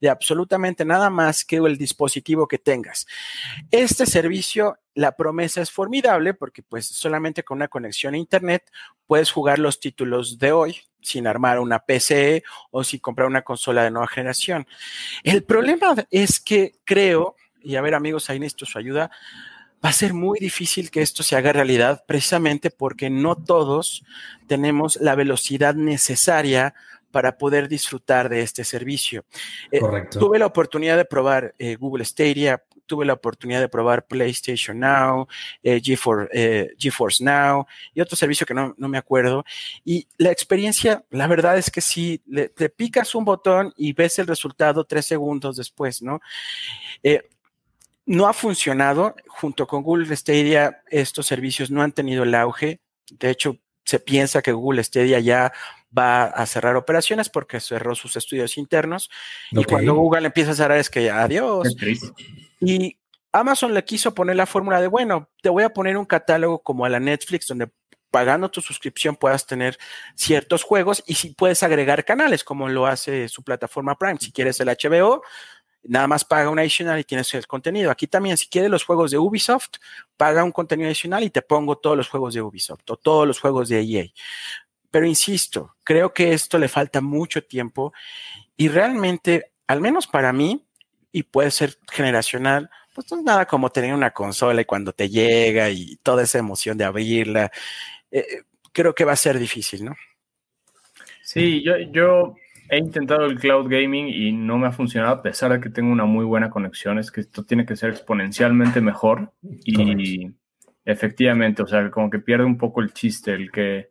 [0.00, 3.06] de absolutamente nada más que el dispositivo que tengas.
[3.70, 8.68] Este servicio, la promesa es formidable porque pues solamente con una conexión a Internet
[9.06, 12.42] puedes jugar los títulos de hoy sin armar una PC
[12.72, 14.66] o sin comprar una consola de nueva generación.
[15.22, 19.12] El problema es que creo, y a ver amigos, ahí necesito su ayuda,
[19.86, 24.04] va a ser muy difícil que esto se haga realidad precisamente porque no todos
[24.48, 26.74] tenemos la velocidad necesaria
[27.12, 29.24] para poder disfrutar de este servicio.
[29.70, 29.80] Eh,
[30.10, 35.28] tuve la oportunidad de probar eh, Google Stadia, tuve la oportunidad de probar PlayStation Now,
[35.62, 37.64] eh, GeForce, Now
[37.94, 39.44] y otro servicio que no, me acuerdo.
[39.84, 44.26] Y la experiencia, la verdad es que sí, le, picas un botón y ves el
[44.26, 46.20] resultado tres segundos después, ¿no?
[48.06, 49.14] No ha funcionado.
[49.26, 52.80] Junto con Google Stadia, estos servicios no han tenido el auge.
[53.10, 55.52] De hecho, se piensa que Google Stadia ya
[55.96, 59.10] va a cerrar operaciones porque cerró sus estudios internos.
[59.50, 61.76] Y cuando Google empieza a cerrar es que adiós.
[62.60, 62.98] Y
[63.32, 66.84] Amazon le quiso poner la fórmula de, bueno, te voy a poner un catálogo como
[66.84, 67.68] a la Netflix donde
[68.10, 69.76] pagando tu suscripción puedas tener
[70.14, 74.16] ciertos juegos y si puedes agregar canales como lo hace su plataforma Prime.
[74.18, 75.22] Si quieres el HBO,
[75.88, 77.90] nada más paga un adicional y tienes el contenido.
[77.90, 79.74] Aquí también, si quieres los juegos de Ubisoft,
[80.16, 83.40] paga un contenido adicional y te pongo todos los juegos de Ubisoft o todos los
[83.40, 84.06] juegos de EA.
[84.90, 87.92] Pero insisto, creo que esto le falta mucho tiempo
[88.56, 90.64] y realmente, al menos para mí,
[91.12, 95.08] y puede ser generacional, pues no es nada como tener una consola y cuando te
[95.08, 97.50] llega y toda esa emoción de abrirla,
[98.10, 99.94] eh, creo que va a ser difícil, ¿no?
[101.22, 102.36] Sí, yo, yo
[102.68, 105.92] He intentado el cloud gaming y no me ha funcionado a pesar de que tengo
[105.92, 106.98] una muy buena conexión.
[106.98, 110.32] Es que esto tiene que ser exponencialmente mejor y
[110.84, 113.90] efectivamente, o sea, como que pierde un poco el chiste, el que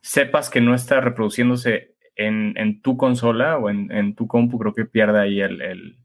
[0.00, 5.20] sepas que no está reproduciéndose en, tu consola o en, tu compu, creo que pierde
[5.20, 5.98] ahí el, el,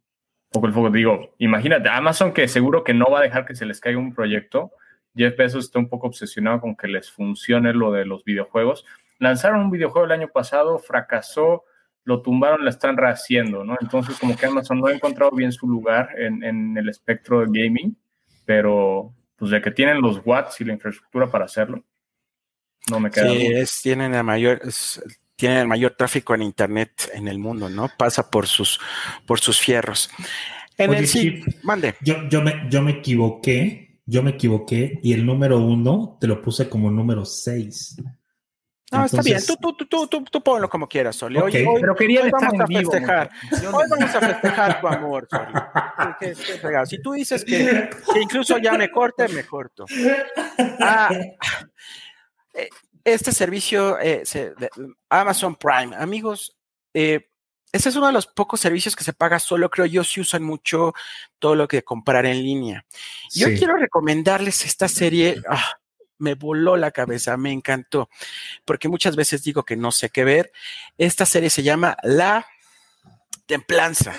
[0.51, 0.89] poco el foco.
[0.89, 4.13] Digo, imagínate, Amazon que seguro que no va a dejar que se les caiga un
[4.13, 4.71] proyecto.
[5.15, 8.85] Jeff Bezos está un poco obsesionado con que les funcione lo de los videojuegos.
[9.19, 11.63] Lanzaron un videojuego el año pasado, fracasó
[12.07, 13.75] lo tumbaron, la están rehaciendo, ¿no?
[13.81, 17.97] Entonces, como que Amazon no ha encontrado bien su lugar en, el espectro de gaming,
[18.45, 21.83] pero pues de que tienen los watts y la infraestructura para hacerlo,
[22.89, 23.29] no me queda.
[23.29, 24.61] Sí, es, tienen, el mayor,
[25.35, 27.89] tienen el mayor tráfico en Internet en el mundo, ¿no?
[27.97, 28.79] Pasa por sus,
[29.25, 30.09] por sus fierros.
[30.77, 31.95] En el sí, mande.
[31.99, 36.41] Yo, yo, me, yo me equivoqué, yo me equivoqué y el número uno te lo
[36.41, 37.97] puse como número seis.
[38.91, 39.39] No, está bien.
[39.45, 41.39] Tú, tú, tú, tú, tú ponlo como quieras, Soli.
[41.39, 43.29] Hoy, pero hoy vamos a festejar.
[43.51, 46.85] Hoy vamos a festejar tu amor, Soli.
[46.85, 49.85] si tú dices que, que, incluso ya me corte, me corto.
[50.79, 51.09] Ah,
[52.53, 52.69] eh,
[53.03, 54.23] este servicio, eh,
[55.09, 56.57] Amazon Prime, amigos,
[56.93, 57.29] eh,
[57.71, 60.43] ese es uno de los pocos servicios que se paga solo, creo yo, si usan
[60.43, 60.93] mucho
[61.39, 62.85] todo lo que comprar en línea.
[63.33, 65.41] Yo quiero recomendarles esta serie.
[65.49, 65.76] Ah,
[66.17, 68.09] me voló la cabeza, me encantó,
[68.65, 70.51] porque muchas veces digo que no sé qué ver.
[70.97, 72.45] Esta serie se llama La
[73.45, 74.13] Templanza.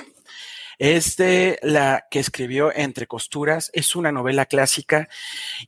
[0.78, 5.08] Es de la que escribió Entre Costuras, es una novela clásica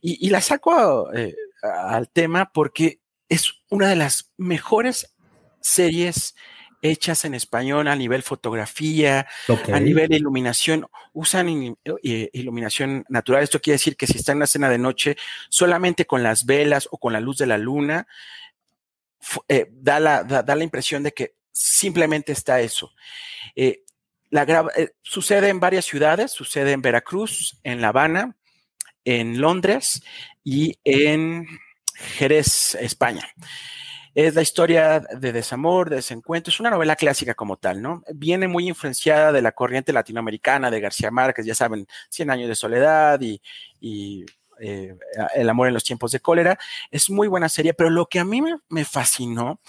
[0.01, 5.13] y, la saco eh, al tema porque es una de las mejores
[5.59, 6.35] series
[6.81, 9.27] hechas en español a nivel fotografía,
[9.71, 13.43] a nivel iluminación, usan eh, iluminación natural.
[13.43, 15.17] Esto quiere decir que si está en una escena de noche,
[15.49, 18.07] solamente con las velas o con la luz de la luna,
[19.47, 22.91] eh, da, la, da, la, impresión de que simplemente está eso.
[23.55, 23.83] Eh,
[24.31, 24.45] la
[25.01, 28.37] sucede en varias ciudades, sucede en Veracruz, en La Habana,
[29.03, 30.01] en Londres
[30.43, 31.47] y en
[31.95, 33.27] Jerez, España.
[34.13, 36.51] Es la historia de desamor, de desencuentro.
[36.51, 38.03] Es una novela clásica como tal, ¿no?
[38.13, 42.55] Viene muy influenciada de la corriente latinoamericana de García Márquez, ya saben, Cien años de
[42.55, 43.41] soledad y,
[44.59, 44.95] eh,
[45.35, 46.59] El amor en los tiempos de cólera.
[46.91, 49.59] Es muy buena serie, pero lo que a mí me fascinó,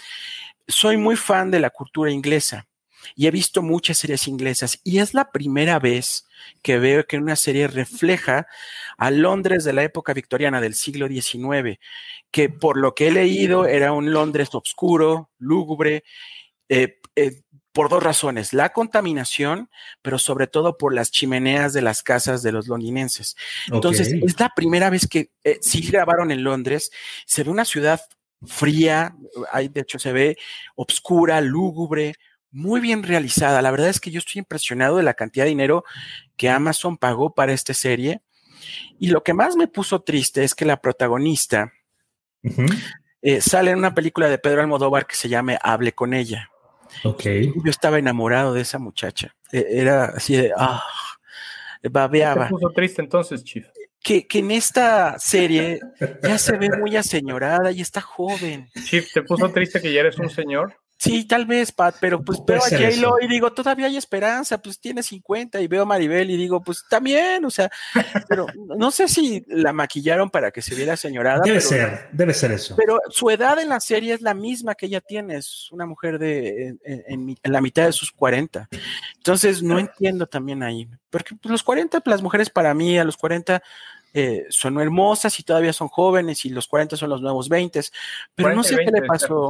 [0.67, 2.67] soy muy fan de la cultura inglesa
[3.15, 6.27] y he visto muchas series inglesas y es la primera vez
[6.61, 8.47] que veo que una serie refleja
[8.97, 11.79] a Londres de la época victoriana del siglo XIX,
[12.31, 16.03] que por lo que he leído era un Londres oscuro, lúgubre,
[16.69, 17.41] eh, eh,
[17.73, 19.69] por dos razones, la contaminación,
[20.03, 23.35] pero sobre todo por las chimeneas de las casas de los londinenses.
[23.71, 26.91] Entonces, es la primera vez que eh, sí grabaron en Londres,
[27.25, 27.99] se ve una ciudad
[28.45, 29.15] fría,
[29.51, 30.37] hay, de hecho se ve
[30.75, 32.13] obscura, lúgubre,
[32.53, 33.61] muy bien realizada.
[33.61, 35.83] La verdad es que yo estoy impresionado de la cantidad de dinero
[36.37, 38.21] que Amazon pagó para esta serie.
[38.99, 41.73] Y lo que más me puso triste es que la protagonista
[43.21, 46.49] eh, sale en una película de Pedro Almodóvar que se llama Hable con ella.
[47.03, 47.23] Ok.
[47.25, 49.35] Yo estaba enamorado de esa muchacha.
[49.51, 50.83] E, era así de, ah,
[51.89, 52.45] babeaba.
[52.45, 53.65] ¿Qué puso triste entonces, Chief?
[54.01, 55.79] Que, que, en esta serie
[56.21, 58.69] ya se ve muy aseñorada y está joven.
[58.83, 60.82] Chief, ¿te puso triste que ya eres un señor?
[61.03, 64.79] Sí, tal vez, Pat, pero pues veo a J-Lo y digo, todavía hay esperanza, pues
[64.79, 67.69] tiene 50 y veo a Maribel y digo, pues también, o sea,
[68.29, 68.47] pero
[68.77, 71.41] no sé si la maquillaron para que se viera señorada.
[71.43, 72.77] Debe ser, debe ser eso.
[72.77, 76.19] Pero su edad en la serie es la misma que ella tiene, es una mujer
[76.19, 78.69] de en, la mitad de sus 40.
[79.17, 83.03] Entonces, no entiendo también ahí, porque pues, los 40, pues, las mujeres para mí a
[83.03, 83.61] los 40
[84.13, 87.81] eh, son hermosas y todavía son jóvenes y los 40 son los nuevos 20,
[88.35, 89.49] pero no sé qué le pasó.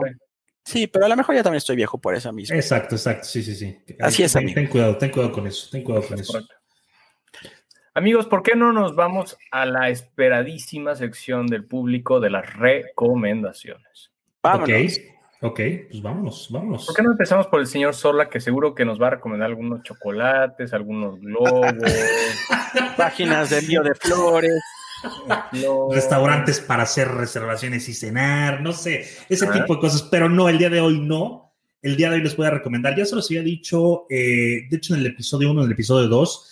[0.63, 2.55] Sí, pero a lo mejor ya también estoy viejo por eso mismo.
[2.55, 3.77] Exacto, exacto, sí, sí, sí.
[3.99, 4.33] Así es.
[4.33, 6.39] Ten, ten, cuidado, ten cuidado con eso, ten cuidado con eso.
[7.95, 14.11] Amigos, ¿por qué no nos vamos a la esperadísima sección del público de las recomendaciones?
[14.41, 14.99] Vámonos.
[15.41, 15.59] Ok,
[15.89, 16.85] pues vámonos, vámonos.
[16.85, 19.49] ¿Por qué no empezamos por el señor Sola, que seguro que nos va a recomendar
[19.49, 21.65] algunos chocolates, algunos globos,
[22.97, 24.63] páginas de envío de flores?
[25.91, 30.57] Restaurantes para hacer reservaciones y cenar, no sé, ese tipo de cosas, pero no, el
[30.57, 31.53] día de hoy no.
[31.81, 34.77] El día de hoy les voy a recomendar, ya se los había dicho, eh, de
[34.77, 36.49] hecho en el episodio 1, en el episodio 2,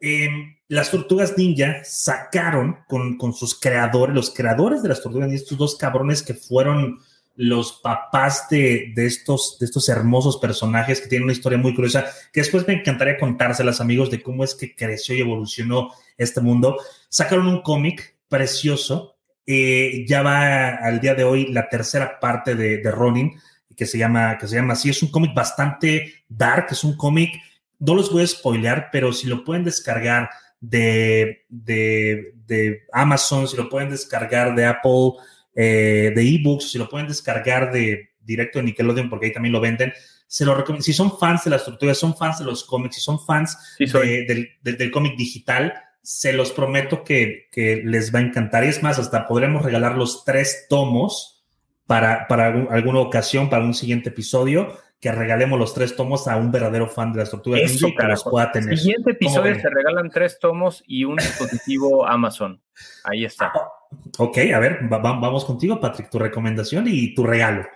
[0.00, 5.42] em, las tortugas ninja sacaron con, con, sus creadores, los creadores de las tortugas ninja,
[5.42, 6.98] estos dos cabrones que fueron
[7.36, 12.06] los papás de, de, estos, de estos hermosos personajes que tienen una historia muy curiosa,
[12.32, 16.78] que después me encantaría contárselas, amigos, de cómo es que creció y evolucionó este mundo.
[17.08, 19.16] Sacaron un cómic precioso,
[19.46, 23.38] eh, ya va al día de hoy la tercera parte de, de Ronin,
[23.76, 27.34] que se llama, que se llama así, es un cómic bastante dark, es un cómic,
[27.78, 30.30] no los voy a spoilear, pero si lo pueden descargar
[30.60, 35.12] de, de, de Amazon, si lo pueden descargar de Apple,
[35.56, 39.60] eh, de ebooks, si lo pueden descargar de directo de Nickelodeon, porque ahí también lo
[39.60, 39.92] venden.
[40.26, 40.84] Se lo recomiendo.
[40.84, 44.90] Si son fans de las tortugas, son fans de los cómics, si son fans del,
[44.92, 47.48] cómic digital, se los prometo que,
[47.84, 48.64] les va a encantar.
[48.64, 51.44] Y es más, hasta podremos regalar los tres tomos
[51.86, 56.50] para, para alguna ocasión, para un siguiente episodio, que regalemos los tres tomos a un
[56.50, 58.76] verdadero fan de las tortugas Eso, que los pueda tener.
[58.76, 62.62] Siguiente episodio se regalan tres tomos y un dispositivo Amazon.
[63.04, 63.52] Ahí está.
[63.54, 63.70] Ah,
[64.18, 67.66] Ok, a ver, vamos contigo, Patrick, tu recomendación y tu regalo.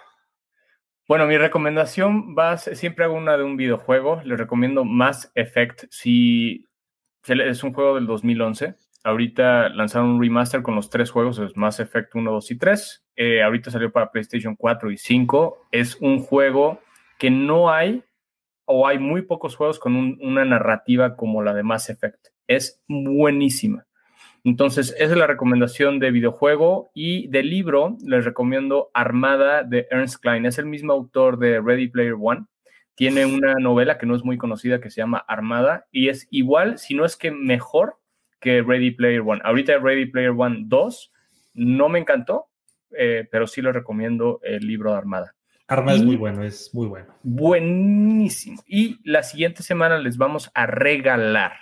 [1.07, 4.21] Bueno, mi recomendación va, siempre hago una de un videojuego.
[4.25, 5.85] Les recomiendo Mass Effect.
[5.91, 6.67] Si
[7.27, 11.81] es un juego del 2011, ahorita lanzaron un remaster con los tres juegos, es Mass
[11.81, 13.05] Effect 1, 2 y 3.
[13.17, 15.67] Eh, ahorita salió para PlayStation 4 y 5.
[15.73, 16.81] Es un juego
[17.21, 18.03] que no hay
[18.65, 22.29] o hay muy pocos juegos con una narrativa como la de Mass Effect.
[22.47, 23.87] Es buenísima.
[24.43, 27.99] Entonces, esa es la recomendación de videojuego y de libro.
[28.03, 30.47] Les recomiendo Armada de Ernst Klein.
[30.47, 32.47] Es el mismo autor de Ready Player One.
[32.95, 36.79] Tiene una novela que no es muy conocida que se llama Armada y es igual,
[36.79, 37.99] si no es que mejor
[38.41, 39.43] que Ready Player One.
[39.45, 41.13] Ahorita Ready Player One 2
[41.53, 42.47] no me encantó,
[42.97, 45.35] eh, pero sí les recomiendo el libro de Armada.
[45.71, 47.15] Armada es muy bueno, es muy bueno.
[47.23, 48.61] Buenísimo.
[48.67, 51.53] Y la siguiente semana les vamos a regalar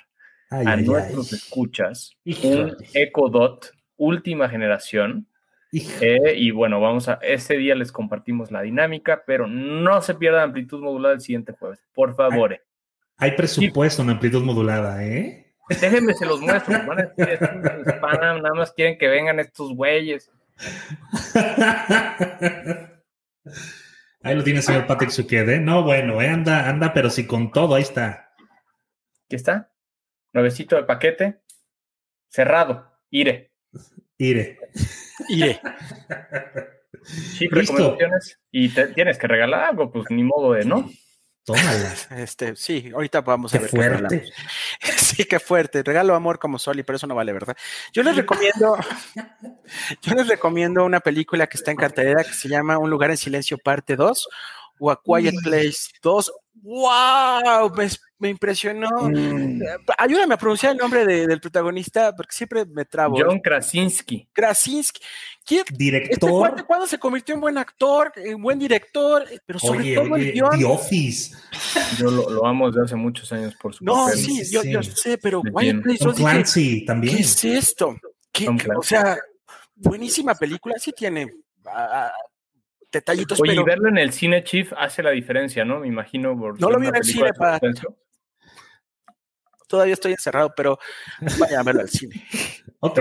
[0.49, 5.29] a nuestros escuchas un Echo Dot última generación.
[5.71, 10.45] Eh, y bueno, vamos a, ese día les compartimos la dinámica, pero no se pierdan
[10.45, 12.59] amplitud modulada el siguiente jueves, por favor.
[13.19, 15.53] Hay, presupuesto en amplitud modulada, ¿eh?
[15.69, 20.31] Déjenme se los muestro, nada más quieren que vengan estos güeyes.
[24.23, 25.61] Ahí lo tiene el señor Patrick Suqued, ¿eh?
[25.61, 26.29] No, bueno, ¿eh?
[26.29, 28.35] anda, anda, pero sí con todo, ahí está.
[29.29, 29.73] ¿Qué está?
[30.33, 31.41] Nuevecito de paquete,
[32.29, 33.53] cerrado, ire.
[34.19, 34.59] Ire.
[35.29, 35.61] Ire.
[37.05, 38.41] Sí, recomendaciones.
[38.51, 40.91] Y tienes que regalar algo, pues ni modo de, ¿no?
[41.49, 41.95] Tómala.
[42.11, 43.71] Este, sí, ahorita vamos a ver.
[43.71, 44.31] Fuerte.
[44.99, 45.83] sí, qué fuerte.
[45.83, 47.57] Regalo amor como Soli, pero eso no vale, ¿verdad?
[47.93, 48.77] Yo les recomiendo,
[50.03, 53.17] yo les recomiendo una película que está en cartelera que se llama Un lugar en
[53.17, 54.29] silencio, parte 2,
[54.79, 56.33] o A Quiet Place 2.
[56.63, 57.73] ¡Wow!
[58.19, 58.89] Me, impresionó.
[59.09, 59.63] Mm.
[59.97, 63.17] Ayúdame a pronunciar el nombre del protagonista, porque siempre me trabo.
[63.19, 64.29] John Krasinski.
[64.33, 65.01] Krasinski.
[65.71, 66.51] Director.
[66.51, 70.65] Este cuando se convirtió en buen actor, en buen director, pero sobre todo el The
[70.65, 71.35] Office.
[71.99, 75.41] Yo lo, amo desde hace muchos años por su No, sí, yo, yo, sé, pero
[75.43, 76.85] Place.
[76.87, 77.17] también.
[77.17, 77.97] ¿Qué es esto?
[78.77, 79.17] o sea,
[79.75, 81.33] buenísima película, sí tiene
[82.93, 83.41] detallitos.
[83.41, 85.81] Oye, verlo en el cine, Chief, hace la diferencia, ¿no?
[85.81, 86.35] Me imagino.
[86.35, 87.61] no lo vi en el cine, para...
[89.69, 90.79] Todavía estoy encerrado, pero
[91.39, 92.25] vayan a verlo al cine.
[92.81, 93.01] ok.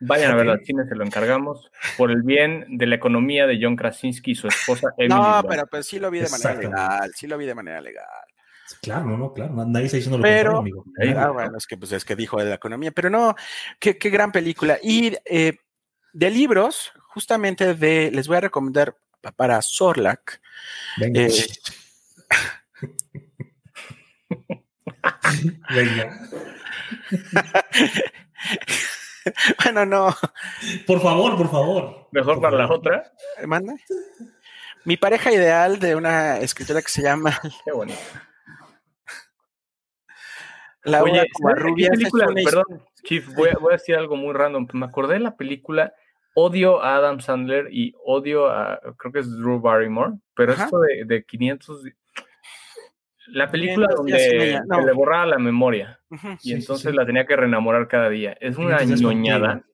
[0.00, 1.70] Vayan a verlo al cine, se lo encargamos.
[1.96, 5.14] Por el bien de la economía de John Krasinski y su esposa Emily.
[5.14, 7.12] No, pero, pero sí lo vi de manera legal.
[7.14, 8.04] Sí lo vi de manera legal.
[8.82, 10.84] Claro, no, no, claro, nadie está diciendo lo pero, amigo.
[11.16, 13.36] Ah, bueno, es que, pues, es que dijo de la economía, pero no,
[13.78, 14.78] qué, qué gran película.
[14.82, 15.58] Y eh,
[16.12, 18.96] de libros, justamente de, les voy a recomendar
[19.32, 20.40] para Sorlac.
[21.00, 21.28] Eh,
[25.74, 26.28] Venga.
[29.64, 30.14] bueno, no.
[30.86, 32.08] Por favor, por favor.
[32.12, 33.12] Mejor para la otra.
[33.46, 33.74] Manda.
[34.84, 37.38] Mi pareja ideal de una escritora que se llama.
[37.64, 37.98] Qué bonito.
[40.82, 41.90] Laura Oye, Rubia.
[42.44, 44.66] Perdón, Chief, voy a, voy a decir algo muy random.
[44.74, 45.94] Me acordé de la película
[46.34, 51.04] odio a Adam Sandler y odio a, creo que es Drew Barrymore, pero esto de,
[51.04, 51.84] de, 500,
[53.28, 56.00] la película donde le borraba la memoria
[56.42, 58.36] y entonces la tenía que reenamorar cada día.
[58.40, 59.64] Es una ñoñada,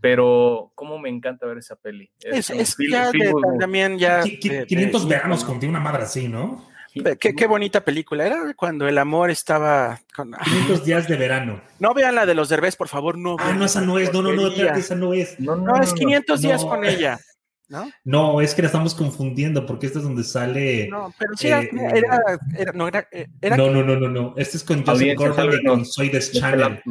[0.00, 2.10] pero cómo me encanta ver esa peli.
[2.20, 2.52] Es,
[2.90, 3.10] ya
[3.58, 4.22] también ya...
[4.22, 6.73] 500 veranos contigo una madre así, ¿no?
[7.18, 8.26] Qué, bonita película.
[8.26, 10.00] Era cuando el amor estaba.
[10.14, 10.32] Con...
[10.32, 11.60] 500 días de verano.
[11.80, 13.18] No vean la de los Derbez, por favor.
[13.18, 13.36] No.
[13.38, 14.12] Ah, no, esa no es.
[14.12, 15.38] No, no, no, esa no es.
[15.40, 17.18] No, no, es 500 días con ella.
[17.66, 17.90] ¿No?
[18.04, 20.86] No, es que la estamos confundiendo porque esta es donde sale.
[20.88, 23.08] No, pero sí, era, era, no, era,
[23.56, 24.34] no, no, no, no, no.
[24.36, 26.82] Este es con Joseph Gordon y con Soy de Channel.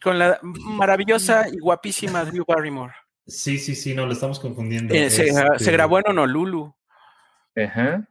[0.00, 2.94] Con la maravillosa y guapísima Drew Barrymore.
[3.26, 4.94] Sí, sí, sí, no, lo estamos confundiendo.
[4.94, 6.74] Eh, se, se, este grabó en Honolulu.
[7.56, 8.06] Ajá.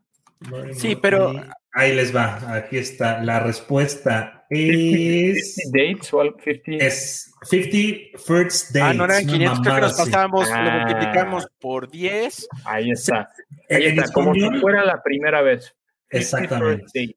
[0.77, 1.33] Sí, pero.
[1.75, 3.23] Ahí les va, aquí está.
[3.23, 5.55] La respuesta es.
[5.55, 6.85] 50 dates o 50.
[6.85, 8.81] Es 50 first dates.
[8.81, 10.85] Ah, no eran 500, creo que nos pasamos, lo ah.
[10.85, 12.47] multiplicamos por 10.
[12.65, 13.29] Ahí está.
[13.69, 15.75] Ahí está, como si fuera la primera vez.
[16.09, 17.15] Exactamente.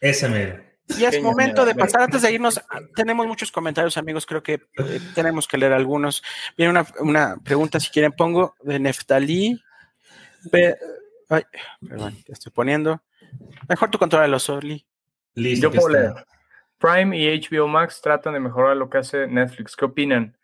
[0.00, 0.66] Ese mero.
[0.98, 2.60] Y es momento de pasar, antes de irnos,
[2.94, 6.22] tenemos muchos comentarios, amigos, creo que eh, tenemos que leer algunos.
[6.56, 9.60] Viene una, una, pregunta, si quieren, pongo, de Neftalí.
[11.28, 11.42] Ay,
[11.86, 13.02] perdón, te estoy poniendo.
[13.68, 13.98] Mejor tú
[14.28, 14.86] los Orly.
[15.34, 15.70] Listo.
[15.70, 16.14] Yo puedo leer.
[16.78, 19.74] Prime y HBO Max tratan de mejorar lo que hace Netflix.
[19.76, 20.36] ¿Qué opinan?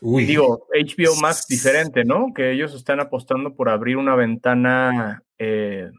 [0.00, 0.24] Uy.
[0.24, 2.32] Digo, HBO Max diferente, ¿no?
[2.34, 5.90] Que ellos están apostando por abrir una ventana eh,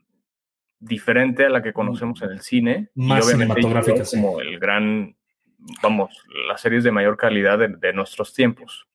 [0.80, 2.90] diferente a la que conocemos en el cine.
[2.96, 4.04] Más cinematográfica.
[4.10, 5.16] Como el gran,
[5.84, 6.12] vamos,
[6.48, 8.88] las series de mayor calidad de nuestros tiempos.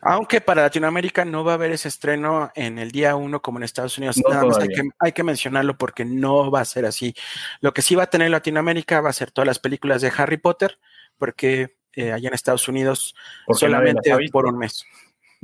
[0.00, 3.64] Aunque para Latinoamérica no va a haber ese estreno en el día uno como en
[3.64, 4.20] Estados Unidos.
[4.28, 4.58] Nada más
[4.98, 7.14] hay que, mencionarlo porque no va a ser así.
[7.60, 10.38] Lo que sí va a tener Latinoamérica va a ser todas las películas de Harry
[10.38, 10.78] Potter,
[11.18, 13.14] porque eh, allá en Estados Unidos
[13.52, 14.84] solamente por un mes.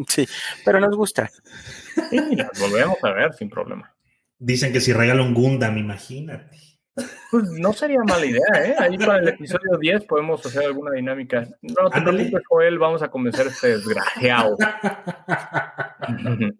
[0.09, 0.29] Sí,
[0.63, 1.31] pero nos gusta.
[2.11, 3.95] Sí, las volvemos a ver sin problema.
[4.39, 6.59] Dicen que si regalo un Gundam, imagínate.
[7.31, 8.75] Pues no sería mala idea, ¿eh?
[8.79, 11.47] Ahí para el episodio 10 podemos hacer alguna dinámica.
[11.61, 14.57] No te preocupes, Joel, vamos a convencer a este desgraciado.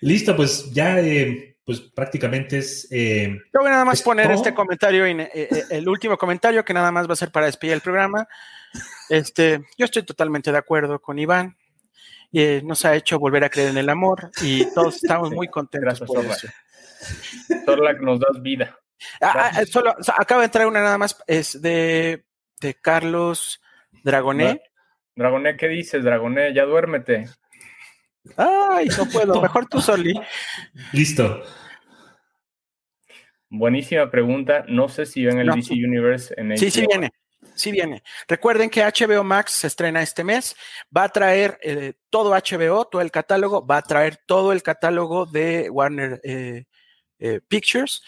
[0.00, 2.86] Listo, pues ya eh, pues prácticamente es...
[2.90, 7.08] Eh, Yo voy nada más poner este comentario, eh, el último comentario que nada más
[7.08, 8.28] va a ser para despedir el programa.
[9.08, 11.56] Este, yo estoy totalmente de acuerdo con Iván.
[12.32, 16.00] Eh, nos ha hecho volver a creer en el amor y todos estamos muy contentos
[16.00, 16.48] por eso.
[17.64, 18.76] Sorlac, nos das vida.
[19.20, 22.24] Ah, ah, solo, acaba de entrar una nada más, es de,
[22.60, 23.60] de Carlos
[24.02, 24.62] Dragoné.
[25.16, 26.52] Dragoné, ¿qué dices, Dragoné?
[26.54, 27.28] Ya duérmete.
[28.36, 30.14] Ay, no puedo, mejor tú, Soli.
[30.92, 31.42] Listo.
[33.50, 34.64] Buenísima pregunta.
[34.66, 37.10] No sé si ven el DC Universe en Sí, sí viene.
[37.54, 38.02] Sí viene.
[38.26, 40.56] Recuerden que HBO Max se estrena este mes.
[40.96, 43.64] Va a traer eh, todo HBO, todo el catálogo.
[43.64, 46.64] Va a traer todo el catálogo de Warner eh,
[47.18, 48.02] eh, Pictures.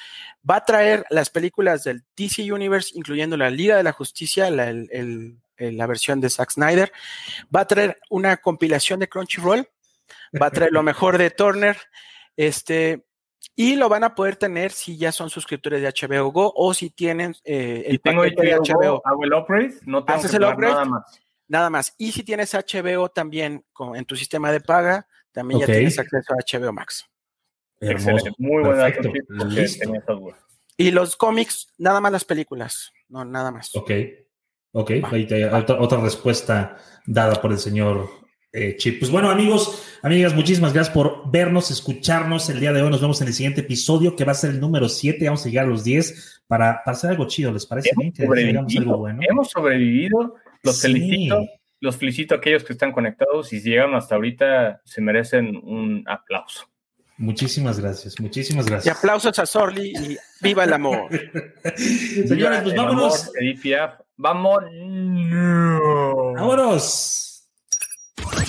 [0.49, 4.73] Va a traer las películas del DC Universe, incluyendo la Liga de la Justicia, la,
[5.59, 6.93] la versión de Zack Snyder.
[7.55, 9.69] Va a traer una compilación de Crunchyroll.
[10.41, 11.77] Va a traer lo mejor de Turner.
[12.37, 13.07] Este,
[13.55, 16.91] y lo van a poder tener si ya son suscriptores de HBO Go o si
[16.91, 19.01] tienen eh, el paquete de HBO.
[19.05, 19.75] ¿Hago el upgrade?
[19.85, 20.75] No tengo ¿Haces el upgrade?
[20.75, 21.21] Nada más.
[21.49, 21.95] Nada más.
[21.97, 26.35] Y si tienes HBO también con, en tu sistema de paga, también ya tienes acceso
[26.35, 27.09] a HBO Max.
[27.81, 28.31] Excelente.
[28.39, 28.93] Muy buena
[30.77, 32.93] Y los cómics, nada más las películas.
[33.09, 33.74] No, nada más.
[33.74, 33.91] Ok.
[34.72, 34.93] Ok.
[35.11, 38.09] Ahí te, otra, otra respuesta dada por el señor
[38.53, 38.99] eh, Chip.
[39.01, 42.91] Pues bueno, amigos, amigas, muchísimas gracias por vernos, escucharnos el día de hoy.
[42.91, 45.24] Nos vemos en el siguiente episodio que va a ser el número 7.
[45.27, 47.53] Vamos a llegar a los 10 para, hacer algo chido.
[47.53, 48.12] ¿Les parece bien?
[48.12, 48.24] Que
[48.79, 49.20] algo bueno.
[49.29, 50.37] Hemos sobrevivido.
[50.62, 51.45] Los felicito.
[51.81, 56.05] Los felicito a aquellos que están conectados y si llegaron hasta ahorita, se merecen un
[56.07, 56.66] aplauso.
[57.19, 58.95] Muchísimas gracias, muchísimas gracias.
[58.95, 61.09] Y aplausos a Sorli y viva el amor.
[61.77, 63.31] Señores, pues vámonos.
[64.19, 64.64] Vamos.
[66.35, 67.27] Vámonos.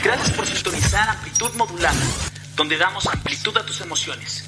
[0.03, 1.99] Gracias por sintonizar Amplitud Modulada,
[2.55, 4.43] donde damos amplitud a tus emociones.